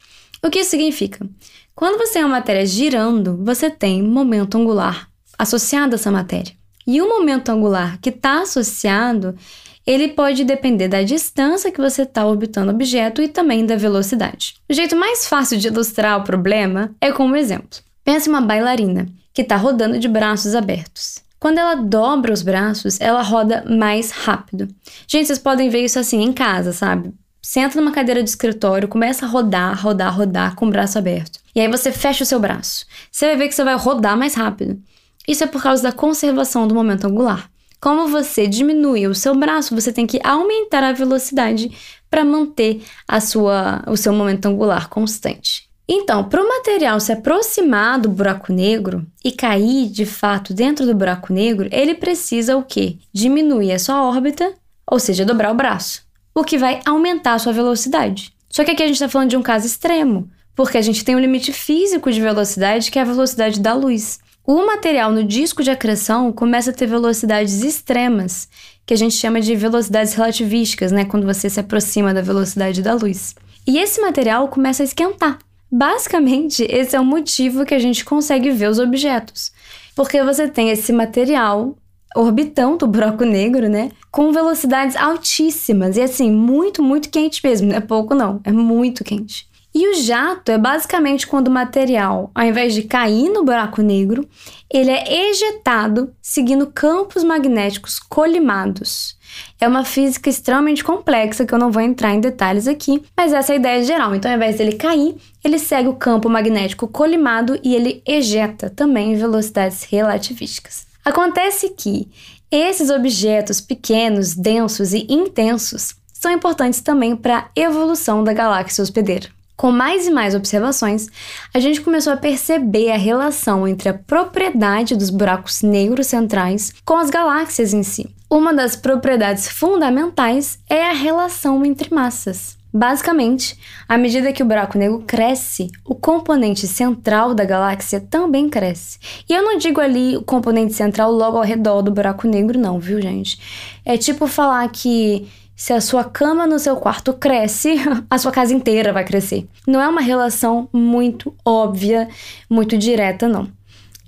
O 0.43 0.51
que 0.51 0.61
isso 0.61 0.71
significa? 0.71 1.29
Quando 1.75 1.99
você 1.99 2.15
tem 2.15 2.25
uma 2.25 2.37
matéria 2.37 2.65
girando, 2.65 3.37
você 3.45 3.69
tem 3.69 4.03
momento 4.03 4.57
angular 4.57 5.09
associado 5.39 5.95
a 5.95 5.97
essa 5.97 6.11
matéria. 6.11 6.55
E 6.87 7.03
o 7.03 7.09
momento 7.09 7.51
angular 7.51 7.99
que 8.01 8.09
está 8.09 8.41
associado, 8.41 9.37
ele 9.87 10.09
pode 10.09 10.45
depender 10.45 10.89
da 10.89 11.03
distância 11.03 11.71
que 11.71 11.81
você 11.81 12.03
está 12.03 12.27
orbitando 12.27 12.73
o 12.73 12.75
objeto 12.75 13.23
e 13.23 13.29
também 13.29 13.65
da 13.65 13.77
velocidade. 13.77 14.55
O 14.69 14.75
jeito 14.75 14.97
mais 14.97 15.29
fácil 15.29 15.59
de 15.59 15.69
ilustrar 15.69 16.19
o 16.19 16.25
problema 16.25 16.91
é 17.01 17.13
com 17.13 17.25
um 17.25 17.37
exemplo. 17.37 17.79
Pensa 18.05 18.29
em 18.29 18.33
uma 18.33 18.41
bailarina 18.41 19.07
que 19.33 19.43
está 19.43 19.57
rodando 19.57 19.99
de 19.99 20.09
braços 20.09 20.55
abertos. 20.55 21.25
Quando 21.39 21.59
ela 21.59 21.75
dobra 21.77 22.33
os 22.33 22.43
braços, 22.43 23.01
ela 23.01 23.23
roda 23.23 23.65
mais 23.69 24.11
rápido. 24.11 24.67
Gente, 25.07 25.27
vocês 25.27 25.39
podem 25.39 25.69
ver 25.69 25.85
isso 25.85 25.99
assim 25.99 26.23
em 26.23 26.33
casa, 26.33 26.73
sabe? 26.73 27.13
Senta 27.41 27.81
numa 27.81 27.93
cadeira 27.93 28.25
de 28.25 28.29
escritório, 28.29 28.89
começa 28.89 29.25
a 29.25 29.29
rodar, 29.29 29.81
rodar, 29.81 30.17
rodar 30.17 30.57
com 30.57 30.67
o 30.67 30.71
braço 30.71 30.99
aberto. 30.99 31.39
E 31.55 31.61
aí 31.61 31.69
você 31.69 31.93
fecha 31.93 32.25
o 32.25 32.27
seu 32.27 32.41
braço. 32.41 32.85
Você 33.13 33.27
vai 33.27 33.37
ver 33.37 33.49
que 33.49 33.55
você 33.55 33.63
vai 33.63 33.77
rodar 33.77 34.17
mais 34.17 34.35
rápido. 34.35 34.83
Isso 35.29 35.45
é 35.45 35.47
por 35.47 35.63
causa 35.63 35.83
da 35.83 35.93
conservação 35.93 36.67
do 36.67 36.75
momento 36.75 37.07
angular. 37.07 37.49
Como 37.81 38.09
você 38.09 38.47
diminui 38.47 39.07
o 39.07 39.15
seu 39.15 39.35
braço, 39.35 39.75
você 39.75 39.93
tem 39.93 40.07
que 40.07 40.21
aumentar 40.25 40.83
a 40.83 40.93
velocidade 40.93 41.71
para 42.11 42.25
manter 42.25 42.83
a 43.07 43.21
sua, 43.21 43.83
o 43.87 43.97
seu 43.97 44.13
momento 44.13 44.47
angular 44.47 44.89
constante. 44.89 45.67
Então, 45.89 46.25
para 46.25 46.43
o 46.43 46.49
material 46.49 46.99
se 46.99 47.13
aproximar 47.13 48.01
do 48.01 48.09
buraco 48.09 48.53
negro 48.53 49.07
e 49.25 49.31
cair 49.31 49.89
de 49.89 50.05
fato 50.05 50.53
dentro 50.53 50.85
do 50.85 50.95
buraco 50.95 51.33
negro, 51.33 51.69
ele 51.71 51.95
precisa 51.95 52.57
o 52.57 52.63
quê? 52.65 52.99
Diminuir 53.13 53.73
a 53.73 53.79
sua 53.79 54.03
órbita, 54.03 54.53
ou 54.91 54.99
seja, 54.99 55.25
dobrar 55.25 55.53
o 55.53 55.57
braço, 55.57 56.03
o 56.35 56.43
que 56.43 56.59
vai 56.59 56.81
aumentar 56.85 57.35
a 57.35 57.39
sua 57.39 57.53
velocidade. 57.53 58.33
Só 58.49 58.65
que 58.65 58.73
aqui 58.73 58.83
a 58.83 58.87
gente 58.87 58.97
está 58.97 59.09
falando 59.09 59.31
de 59.31 59.37
um 59.37 59.43
caso 59.43 59.67
extremo, 59.67 60.29
porque 60.57 60.79
a 60.79 60.83
gente 60.83 61.05
tem 61.05 61.15
um 61.15 61.21
limite 61.21 61.53
físico 61.53 62.11
de 62.11 62.21
velocidade 62.21 62.91
que 62.91 62.99
é 62.99 63.03
a 63.03 63.05
velocidade 63.05 63.61
da 63.61 63.73
luz. 63.73 64.19
O 64.47 64.65
material 64.65 65.11
no 65.11 65.25
disco 65.25 65.61
de 65.61 65.73
acreção 65.73 66.33
começa 66.33 66.71
a 66.71 66.73
ter 66.73 66.87
velocidades 66.87 67.65
extremas, 67.65 68.49
que 68.87 68.95
a 68.95 68.97
gente 68.97 69.17
chama 69.17 69.41
de 69.41 69.57
velocidades 69.57 70.15
relativísticas, 70.15 70.93
né, 70.93 71.05
quando 71.05 71.27
você 71.27 71.51
se 71.51 71.59
aproxima 71.59 72.15
da 72.15 72.23
velocidade 72.23 72.81
da 72.81 72.95
luz. 72.95 73.35
E 73.67 73.77
esse 73.77 74.01
material 74.01 74.47
começa 74.47 74.85
a 74.85 74.87
esquentar. 74.87 75.41
Basicamente, 75.69 76.63
esse 76.71 76.95
é 76.95 77.01
o 77.01 77.05
motivo 77.05 77.67
que 77.67 77.75
a 77.75 77.79
gente 77.81 78.05
consegue 78.05 78.53
ver 78.53 78.71
os 78.71 78.79
objetos. 78.79 79.51
Porque 79.97 80.23
você 80.23 80.47
tem 80.47 80.71
esse 80.71 80.93
material 80.93 81.77
orbitando 82.15 82.85
o 82.85 82.89
buraco 82.89 83.25
negro, 83.25 83.69
né? 83.69 83.91
Com 84.13 84.31
velocidades 84.31 84.95
altíssimas 84.95 85.97
e 85.97 86.03
assim, 86.03 86.31
muito, 86.31 86.85
muito 86.85 87.11
quente 87.11 87.41
mesmo. 87.43 87.71
Não 87.71 87.77
é 87.77 87.81
pouco, 87.81 88.15
não, 88.15 88.41
é 88.45 88.53
muito 88.53 89.03
quente. 89.03 89.49
E 89.79 89.89
o 89.91 89.95
jato 89.95 90.51
é 90.51 90.57
basicamente 90.57 91.27
quando 91.27 91.49
o 91.49 91.51
material, 91.51 92.31
ao 92.35 92.47
invés 92.47 92.73
de 92.73 92.85
cair 92.85 93.29
no 93.29 93.45
buraco 93.45 93.83
negro, 93.83 94.27
ele 94.73 94.91
é 94.91 95.29
ejetado 95.29 96.15
seguindo 96.23 96.69
campos 96.69 97.23
magnéticos 97.23 97.99
colimados. 97.99 99.19
É 99.61 99.69
uma 99.69 99.85
física 99.85 100.31
extremamente 100.31 100.83
complexa 100.83 101.45
que 101.45 101.53
eu 101.53 101.59
não 101.59 101.71
vou 101.71 101.83
entrar 101.83 102.15
em 102.15 102.21
detalhes 102.21 102.67
aqui, 102.67 103.03
mas 103.15 103.35
essa 103.35 103.53
é 103.53 103.57
a 103.57 103.59
ideia 103.59 103.85
geral. 103.85 104.15
Então, 104.15 104.31
ao 104.31 104.39
invés 104.39 104.57
dele 104.57 104.77
cair, 104.77 105.15
ele 105.45 105.59
segue 105.59 105.91
o 105.91 105.97
campo 105.97 106.31
magnético 106.31 106.89
colimado 106.89 107.61
e 107.63 107.75
ele 107.75 108.03
ejeta 108.07 108.71
também 108.71 109.13
em 109.13 109.17
velocidades 109.17 109.83
relativísticas. 109.83 110.87
Acontece 111.05 111.69
que 111.77 112.09
esses 112.51 112.89
objetos 112.89 113.61
pequenos, 113.61 114.35
densos 114.35 114.95
e 114.95 115.07
intensos 115.11 115.95
são 116.15 116.33
importantes 116.33 116.81
também 116.81 117.15
para 117.15 117.41
a 117.41 117.49
evolução 117.55 118.25
da 118.25 118.33
galáxia 118.33 118.81
hospedeira. 118.81 119.36
Com 119.57 119.73
mais 119.73 120.07
e 120.07 120.11
mais 120.11 120.35
observações, 120.35 121.09
a 121.55 121.59
gente 121.59 121.81
começou 121.81 122.13
a 122.13 122.17
perceber 122.17 122.91
a 122.91 122.99
relação 122.99 123.67
entre 123.67 123.89
a 123.89 123.95
propriedade 123.95 124.95
dos 124.95 125.09
buracos 125.09 125.63
negros 125.63 126.09
centrais 126.09 126.75
com 126.85 126.95
as 126.95 127.09
galáxias 127.09 127.73
em 127.73 127.83
si. 127.83 128.07
Uma 128.29 128.53
das 128.53 128.77
propriedades 128.77 129.49
fundamentais 129.49 130.59
é 130.69 130.91
a 130.91 130.93
relação 130.93 131.65
entre 131.65 131.95
massas. 131.95 132.57
Basicamente, 132.71 133.59
à 133.89 133.97
medida 133.97 134.33
que 134.35 134.43
o 134.43 134.47
buraco 134.47 134.77
negro 134.77 135.03
cresce, 135.07 135.71
o 135.83 135.95
componente 135.95 136.67
central 136.67 137.33
da 137.33 137.43
galáxia 137.43 137.99
também 137.99 138.51
cresce. 138.51 138.99
E 139.27 139.33
eu 139.33 139.43
não 139.43 139.57
digo 139.57 139.81
ali 139.81 140.15
o 140.15 140.23
componente 140.23 140.75
central 140.75 141.11
logo 141.11 141.39
ao 141.39 141.43
redor 141.43 141.81
do 141.81 141.91
buraco 141.91 142.29
negro, 142.29 142.59
não, 142.59 142.79
viu, 142.79 143.01
gente? 143.01 143.41
É 143.83 143.97
tipo 143.97 144.27
falar 144.27 144.69
que 144.69 145.27
se 145.57 145.73
a 145.73 145.81
sua 145.81 146.05
cama 146.05 146.47
no 146.47 146.59
seu 146.59 146.77
quarto 146.77 147.15
cresce, 147.15 147.77
a 148.11 148.19
sua 148.19 148.31
casa 148.31 148.53
inteira 148.53 148.93
vai 148.93 149.05
crescer. 149.05 149.49
Não 149.67 149.81
é 149.81 149.89
uma 149.89 150.03
relação 150.03 150.69
muito 150.73 151.35
óbvia, 151.45 152.09
muito 152.49 152.77
direta, 152.77 153.27
não. 153.27 153.49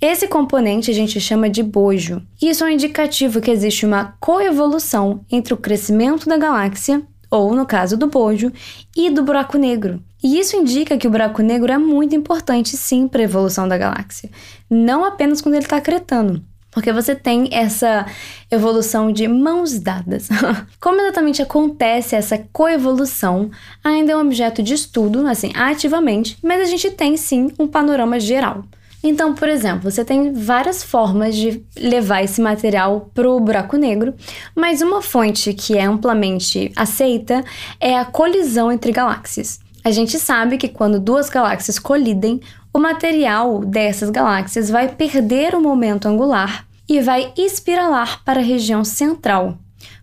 Esse 0.01 0.27
componente 0.29 0.89
a 0.89 0.93
gente 0.93 1.19
chama 1.19 1.49
de 1.49 1.61
bojo. 1.61 2.21
Isso 2.41 2.63
é 2.63 2.67
um 2.67 2.69
indicativo 2.69 3.41
que 3.41 3.51
existe 3.51 3.85
uma 3.85 4.15
coevolução 4.19 5.25
entre 5.29 5.53
o 5.53 5.57
crescimento 5.57 6.29
da 6.29 6.37
galáxia, 6.37 7.01
ou 7.29 7.53
no 7.53 7.65
caso 7.65 7.97
do 7.97 8.07
bojo, 8.07 8.51
e 8.95 9.09
do 9.09 9.23
buraco 9.23 9.57
negro. 9.57 10.01
E 10.23 10.39
isso 10.39 10.55
indica 10.55 10.97
que 10.97 11.07
o 11.07 11.11
buraco 11.11 11.41
negro 11.41 11.71
é 11.71 11.77
muito 11.77 12.15
importante 12.15 12.77
sim 12.77 13.07
para 13.07 13.21
a 13.21 13.23
evolução 13.23 13.67
da 13.67 13.77
galáxia, 13.77 14.29
não 14.69 15.03
apenas 15.03 15.41
quando 15.41 15.55
ele 15.55 15.65
está 15.65 15.81
cretando. 15.81 16.43
Porque 16.71 16.93
você 16.93 17.15
tem 17.15 17.49
essa 17.51 18.05
evolução 18.51 19.11
de 19.11 19.27
mãos 19.27 19.79
dadas. 19.79 20.29
Como 20.79 21.01
exatamente 21.01 21.41
acontece 21.41 22.15
essa 22.15 22.37
coevolução 22.53 23.49
ainda 23.83 24.11
é 24.11 24.15
um 24.15 24.21
objeto 24.21 24.61
de 24.61 24.73
estudo, 24.73 25.25
assim, 25.27 25.51
ativamente, 25.55 26.37
mas 26.43 26.61
a 26.61 26.65
gente 26.65 26.91
tem 26.91 27.17
sim 27.17 27.51
um 27.57 27.67
panorama 27.67 28.19
geral. 28.19 28.63
Então, 29.01 29.33
por 29.33 29.47
exemplo, 29.47 29.89
você 29.89 30.03
tem 30.03 30.33
várias 30.33 30.83
formas 30.83 31.35
de 31.35 31.63
levar 31.77 32.21
esse 32.21 32.41
material 32.41 33.09
para 33.13 33.29
o 33.29 33.39
buraco 33.39 33.77
negro, 33.77 34.13
mas 34.53 34.81
uma 34.81 35.01
fonte 35.01 35.53
que 35.53 35.77
é 35.77 35.83
amplamente 35.83 36.71
aceita 36.75 37.43
é 37.79 37.97
a 37.97 38.03
colisão 38.03 38.71
entre 38.71 38.91
galáxias. 38.91 39.59
A 39.83 39.91
gente 39.91 40.19
sabe 40.19 40.57
que 40.57 40.67
quando 40.67 40.99
duas 40.99 41.29
galáxias 41.29 41.79
colidem, 41.79 42.41
o 42.73 42.79
material 42.79 43.59
dessas 43.59 44.09
galáxias 44.09 44.69
vai 44.69 44.89
perder 44.89 45.55
o 45.55 45.61
momento 45.61 46.07
angular 46.07 46.65
e 46.87 47.01
vai 47.01 47.33
espiralar 47.37 48.23
para 48.23 48.39
a 48.39 48.43
região 48.43 48.83
central, 48.83 49.57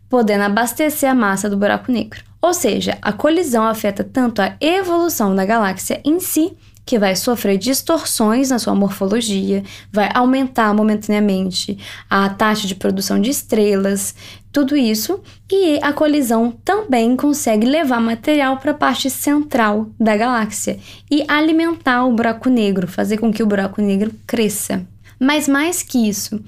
podendo 0.09 0.44
abastecer 0.44 1.11
a 1.11 1.14
massa 1.14 1.48
do 1.48 1.57
buraco 1.57 1.90
negro. 1.90 2.22
Ou 2.40 2.55
seja, 2.55 2.98
a 3.02 3.12
colisão 3.12 3.64
afeta 3.64 4.05
tanto 4.05 4.40
a 4.40 4.57
evolução 4.61 5.35
da 5.35 5.44
galáxia 5.44 6.00
em 6.05 6.20
si, 6.20 6.57
que 6.87 7.01
vai 7.01 7.16
sofrer 7.16 7.59
distorções 7.59 8.51
na 8.51 8.61
sua 8.61 8.72
morfologia, 8.72 9.64
vai 9.92 10.09
aumentar 10.14 10.72
momentaneamente 10.72 11.77
a 12.09 12.29
taxa 12.29 12.68
de 12.68 12.77
produção 12.77 13.20
de 13.20 13.29
estrelas, 13.29 14.14
tudo 14.53 14.77
isso, 14.77 15.20
e 15.51 15.81
a 15.83 15.92
colisão 15.92 16.53
também 16.64 17.16
consegue 17.16 17.66
levar 17.66 18.01
material 18.01 18.59
para 18.59 18.70
a 18.70 18.75
parte 18.75 19.11
central 19.11 19.90
da 19.99 20.16
galáxia 20.16 20.79
e 21.11 21.25
alimentar 21.27 22.05
o 22.05 22.14
buraco 22.14 22.49
negro, 22.49 22.87
fazer 22.87 23.18
com 23.18 23.33
que 23.33 23.42
o 23.42 23.46
buraco 23.46 23.83
negro 23.83 24.14
cresça. 24.25 24.87
Mas 25.18 25.49
mais 25.49 25.83
que 25.83 26.09
isso, 26.09 26.40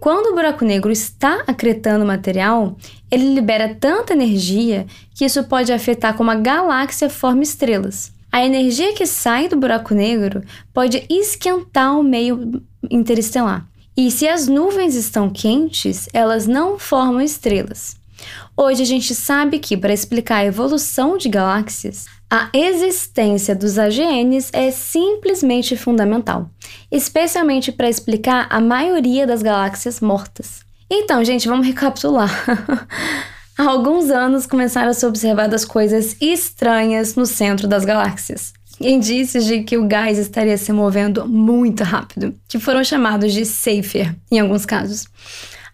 quando 0.00 0.32
o 0.32 0.34
buraco 0.34 0.64
negro 0.64 0.90
está 0.90 1.44
acretando 1.46 2.04
material, 2.04 2.76
ele 3.10 3.32
libera 3.32 3.76
tanta 3.78 4.12
energia 4.12 4.86
que 5.14 5.24
isso 5.24 5.44
pode 5.44 5.72
afetar 5.72 6.14
como 6.14 6.32
a 6.32 6.34
galáxia 6.34 7.08
forma 7.08 7.44
estrelas. 7.44 8.12
A 8.34 8.44
energia 8.44 8.92
que 8.92 9.06
sai 9.06 9.46
do 9.46 9.54
buraco 9.54 9.94
negro 9.94 10.42
pode 10.72 11.06
esquentar 11.08 11.96
o 11.96 12.02
meio 12.02 12.60
interestelar. 12.90 13.64
E 13.96 14.10
se 14.10 14.26
as 14.26 14.48
nuvens 14.48 14.96
estão 14.96 15.30
quentes, 15.30 16.08
elas 16.12 16.44
não 16.44 16.76
formam 16.76 17.20
estrelas. 17.20 17.94
Hoje 18.56 18.82
a 18.82 18.84
gente 18.84 19.14
sabe 19.14 19.60
que 19.60 19.76
para 19.76 19.92
explicar 19.92 20.38
a 20.38 20.44
evolução 20.46 21.16
de 21.16 21.28
galáxias, 21.28 22.06
a 22.28 22.50
existência 22.52 23.54
dos 23.54 23.78
AGNs 23.78 24.50
é 24.52 24.72
simplesmente 24.72 25.76
fundamental, 25.76 26.50
especialmente 26.90 27.70
para 27.70 27.88
explicar 27.88 28.48
a 28.50 28.60
maioria 28.60 29.28
das 29.28 29.42
galáxias 29.42 30.00
mortas. 30.00 30.64
Então, 30.90 31.24
gente, 31.24 31.46
vamos 31.46 31.68
recapitular. 31.68 32.28
Há 33.56 33.62
alguns 33.62 34.10
anos 34.10 34.46
começaram 34.46 34.90
a 34.90 34.94
ser 34.94 35.06
observadas 35.06 35.64
coisas 35.64 36.16
estranhas 36.20 37.14
no 37.14 37.24
centro 37.24 37.68
das 37.68 37.84
galáxias. 37.84 38.52
Indícios 38.80 39.44
de 39.44 39.62
que 39.62 39.78
o 39.78 39.86
gás 39.86 40.18
estaria 40.18 40.58
se 40.58 40.72
movendo 40.72 41.28
muito 41.28 41.84
rápido, 41.84 42.34
que 42.48 42.58
foram 42.58 42.82
chamados 42.82 43.32
de 43.32 43.44
Safer 43.46 44.12
em 44.28 44.40
alguns 44.40 44.66
casos. 44.66 45.06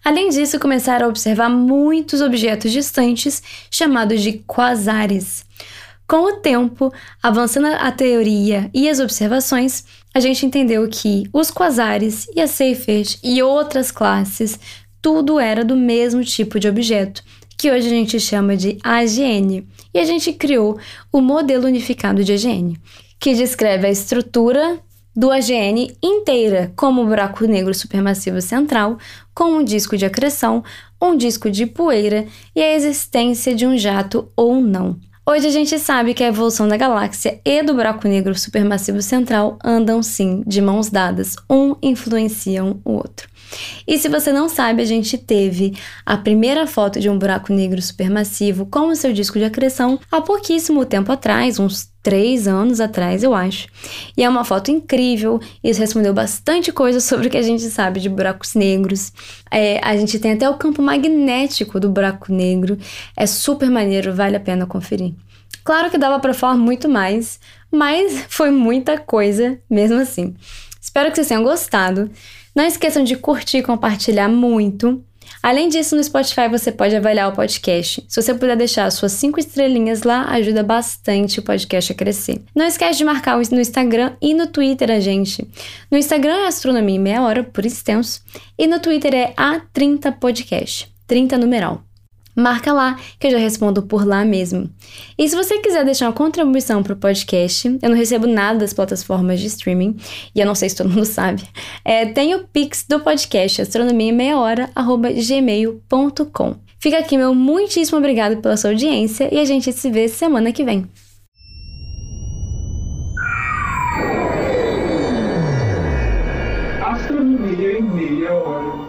Além 0.05 0.29
disso, 0.29 0.59
começaram 0.59 1.07
a 1.07 1.09
observar 1.09 1.49
muitos 1.49 2.21
objetos 2.21 2.71
distantes 2.71 3.41
chamados 3.71 4.21
de 4.21 4.33
quasares. 4.45 5.43
Com 6.07 6.25
o 6.25 6.33
tempo, 6.37 6.93
avançando 7.21 7.65
a 7.65 7.91
teoria 7.91 8.69
e 8.75 8.87
as 8.89 8.99
observações, 8.99 9.85
a 10.13 10.19
gente 10.19 10.45
entendeu 10.45 10.87
que 10.87 11.23
os 11.33 11.49
quasares 11.49 12.27
e 12.35 12.41
as 12.41 12.51
Seyfert 12.51 13.17
e 13.23 13.41
outras 13.41 13.89
classes, 13.89 14.59
tudo 15.01 15.39
era 15.39 15.65
do 15.65 15.75
mesmo 15.75 16.23
tipo 16.23 16.59
de 16.59 16.67
objeto, 16.67 17.23
que 17.61 17.69
hoje 17.69 17.85
a 17.85 17.89
gente 17.91 18.19
chama 18.19 18.57
de 18.57 18.79
AGN, 18.83 19.67
e 19.93 19.99
a 19.99 20.03
gente 20.03 20.33
criou 20.33 20.79
o 21.13 21.21
modelo 21.21 21.67
unificado 21.67 22.23
de 22.23 22.33
AGN, 22.33 22.75
que 23.19 23.35
descreve 23.35 23.85
a 23.85 23.91
estrutura 23.91 24.79
do 25.15 25.29
AGN 25.29 25.95
inteira, 26.01 26.73
como 26.75 27.03
o 27.03 27.05
buraco 27.05 27.45
negro 27.45 27.71
supermassivo 27.75 28.41
central, 28.41 28.97
com 29.31 29.57
um 29.57 29.63
disco 29.63 29.95
de 29.95 30.07
acreção, 30.07 30.63
um 30.99 31.15
disco 31.15 31.51
de 31.51 31.67
poeira 31.67 32.25
e 32.55 32.63
a 32.63 32.73
existência 32.73 33.53
de 33.53 33.67
um 33.67 33.77
jato 33.77 34.27
ou 34.35 34.59
não. 34.59 34.99
Hoje 35.23 35.45
a 35.45 35.51
gente 35.51 35.77
sabe 35.77 36.15
que 36.15 36.23
a 36.23 36.29
evolução 36.29 36.67
da 36.67 36.77
galáxia 36.77 37.39
e 37.45 37.61
do 37.61 37.75
buraco 37.75 38.07
negro 38.07 38.33
supermassivo 38.33 39.03
central 39.03 39.59
andam 39.63 40.01
sim 40.01 40.43
de 40.47 40.61
mãos 40.61 40.89
dadas, 40.89 41.35
um 41.47 41.75
influencia 41.79 42.63
o 42.63 42.79
outro. 42.83 43.29
E 43.87 43.97
se 43.97 44.07
você 44.09 44.31
não 44.31 44.47
sabe, 44.47 44.81
a 44.81 44.85
gente 44.85 45.17
teve 45.17 45.73
a 46.05 46.17
primeira 46.17 46.65
foto 46.67 46.99
de 46.99 47.09
um 47.09 47.17
buraco 47.17 47.53
negro 47.53 47.81
supermassivo 47.81 48.65
com 48.65 48.87
o 48.87 48.95
seu 48.95 49.13
disco 49.13 49.37
de 49.37 49.45
acreção 49.45 49.99
há 50.11 50.21
pouquíssimo 50.21 50.85
tempo 50.85 51.11
atrás, 51.11 51.59
uns 51.59 51.91
três 52.01 52.47
anos 52.47 52.79
atrás, 52.79 53.23
eu 53.23 53.33
acho. 53.33 53.67
E 54.17 54.23
é 54.23 54.29
uma 54.29 54.43
foto 54.43 54.71
incrível, 54.71 55.39
isso 55.63 55.79
respondeu 55.79 56.13
bastante 56.13 56.71
coisa 56.71 56.99
sobre 57.01 57.27
o 57.27 57.29
que 57.29 57.37
a 57.37 57.41
gente 57.41 57.63
sabe 57.69 57.99
de 57.99 58.09
buracos 58.09 58.55
negros. 58.55 59.11
É, 59.49 59.79
a 59.83 59.95
gente 59.95 60.19
tem 60.19 60.33
até 60.33 60.49
o 60.49 60.55
campo 60.55 60.81
magnético 60.81 61.79
do 61.79 61.89
buraco 61.89 62.31
negro, 62.31 62.77
é 63.15 63.25
super 63.25 63.69
maneiro, 63.69 64.13
vale 64.13 64.35
a 64.35 64.39
pena 64.39 64.65
conferir. 64.65 65.13
Claro 65.63 65.91
que 65.91 65.97
dava 65.97 66.19
para 66.19 66.33
falar 66.33 66.57
muito 66.57 66.89
mais, 66.89 67.39
mas 67.71 68.25
foi 68.29 68.49
muita 68.49 68.97
coisa 68.97 69.59
mesmo 69.69 69.99
assim. 69.99 70.35
Espero 70.81 71.09
que 71.09 71.15
vocês 71.15 71.27
tenham 71.27 71.43
gostado. 71.43 72.09
Não 72.55 72.65
esqueçam 72.65 73.03
de 73.03 73.15
curtir 73.15 73.57
e 73.57 73.63
compartilhar 73.63 74.27
muito. 74.27 75.03
Além 75.41 75.69
disso, 75.69 75.95
no 75.95 76.03
Spotify 76.03 76.47
você 76.49 76.71
pode 76.71 76.95
avaliar 76.95 77.29
o 77.29 77.35
podcast. 77.35 78.03
Se 78.07 78.21
você 78.21 78.33
puder 78.33 78.55
deixar 78.55 78.85
as 78.85 78.93
suas 78.93 79.13
cinco 79.13 79.39
estrelinhas 79.39 80.03
lá, 80.03 80.25
ajuda 80.25 80.61
bastante 80.61 81.39
o 81.39 81.43
podcast 81.43 81.91
a 81.91 81.95
crescer. 81.95 82.41
Não 82.55 82.65
esquece 82.65 82.99
de 82.99 83.05
marcar 83.05 83.37
no 83.37 83.59
Instagram 83.59 84.13
e 84.21 84.33
no 84.33 84.47
Twitter 84.47 84.91
a 84.91 84.99
gente. 84.99 85.47
No 85.89 85.97
Instagram 85.97 86.33
é 86.33 86.47
Astronomia 86.47 86.95
em 86.95 86.99
Meia 86.99 87.21
Hora, 87.23 87.43
por 87.43 87.65
extenso, 87.65 88.21
e 88.57 88.67
no 88.67 88.79
Twitter 88.79 89.13
é 89.13 89.33
A30Podcast, 89.33 90.87
30 91.07 91.37
numeral. 91.37 91.83
Marca 92.35 92.71
lá 92.71 92.97
que 93.19 93.27
eu 93.27 93.31
já 93.31 93.37
respondo 93.37 93.81
por 93.83 94.05
lá 94.05 94.23
mesmo. 94.23 94.69
E 95.17 95.27
se 95.27 95.35
você 95.35 95.59
quiser 95.59 95.83
deixar 95.83 96.07
uma 96.07 96.13
contribuição 96.13 96.81
para 96.81 96.93
o 96.93 96.95
podcast, 96.95 97.77
eu 97.81 97.89
não 97.89 97.95
recebo 97.95 98.27
nada 98.27 98.59
das 98.59 98.73
plataformas 98.73 99.39
de 99.39 99.47
streaming, 99.47 99.97
e 100.33 100.39
eu 100.39 100.45
não 100.45 100.55
sei 100.55 100.69
se 100.69 100.75
todo 100.75 100.89
mundo 100.89 101.05
sabe. 101.05 101.43
É, 101.83 102.05
tem 102.05 102.33
o 102.35 102.45
Pix 102.47 102.85
do 102.87 102.99
podcast, 102.99 103.61
astronomia 103.61 104.13
meia 104.13 104.37
hora, 104.37 104.69
gmail.com. 105.27 106.55
Fica 106.79 106.97
aqui 106.97 107.15
meu 107.15 107.35
muitíssimo 107.35 107.99
obrigado 107.99 108.41
pela 108.41 108.57
sua 108.57 108.71
audiência 108.71 109.29
e 109.31 109.39
a 109.39 109.45
gente 109.45 109.71
se 109.71 109.91
vê 109.91 110.07
semana 110.07 110.51
que 110.51 110.63
vem. 110.63 110.89
Astronomia 116.83 117.77
em 117.77 117.83
meia 117.83 118.33
hora. 118.33 118.80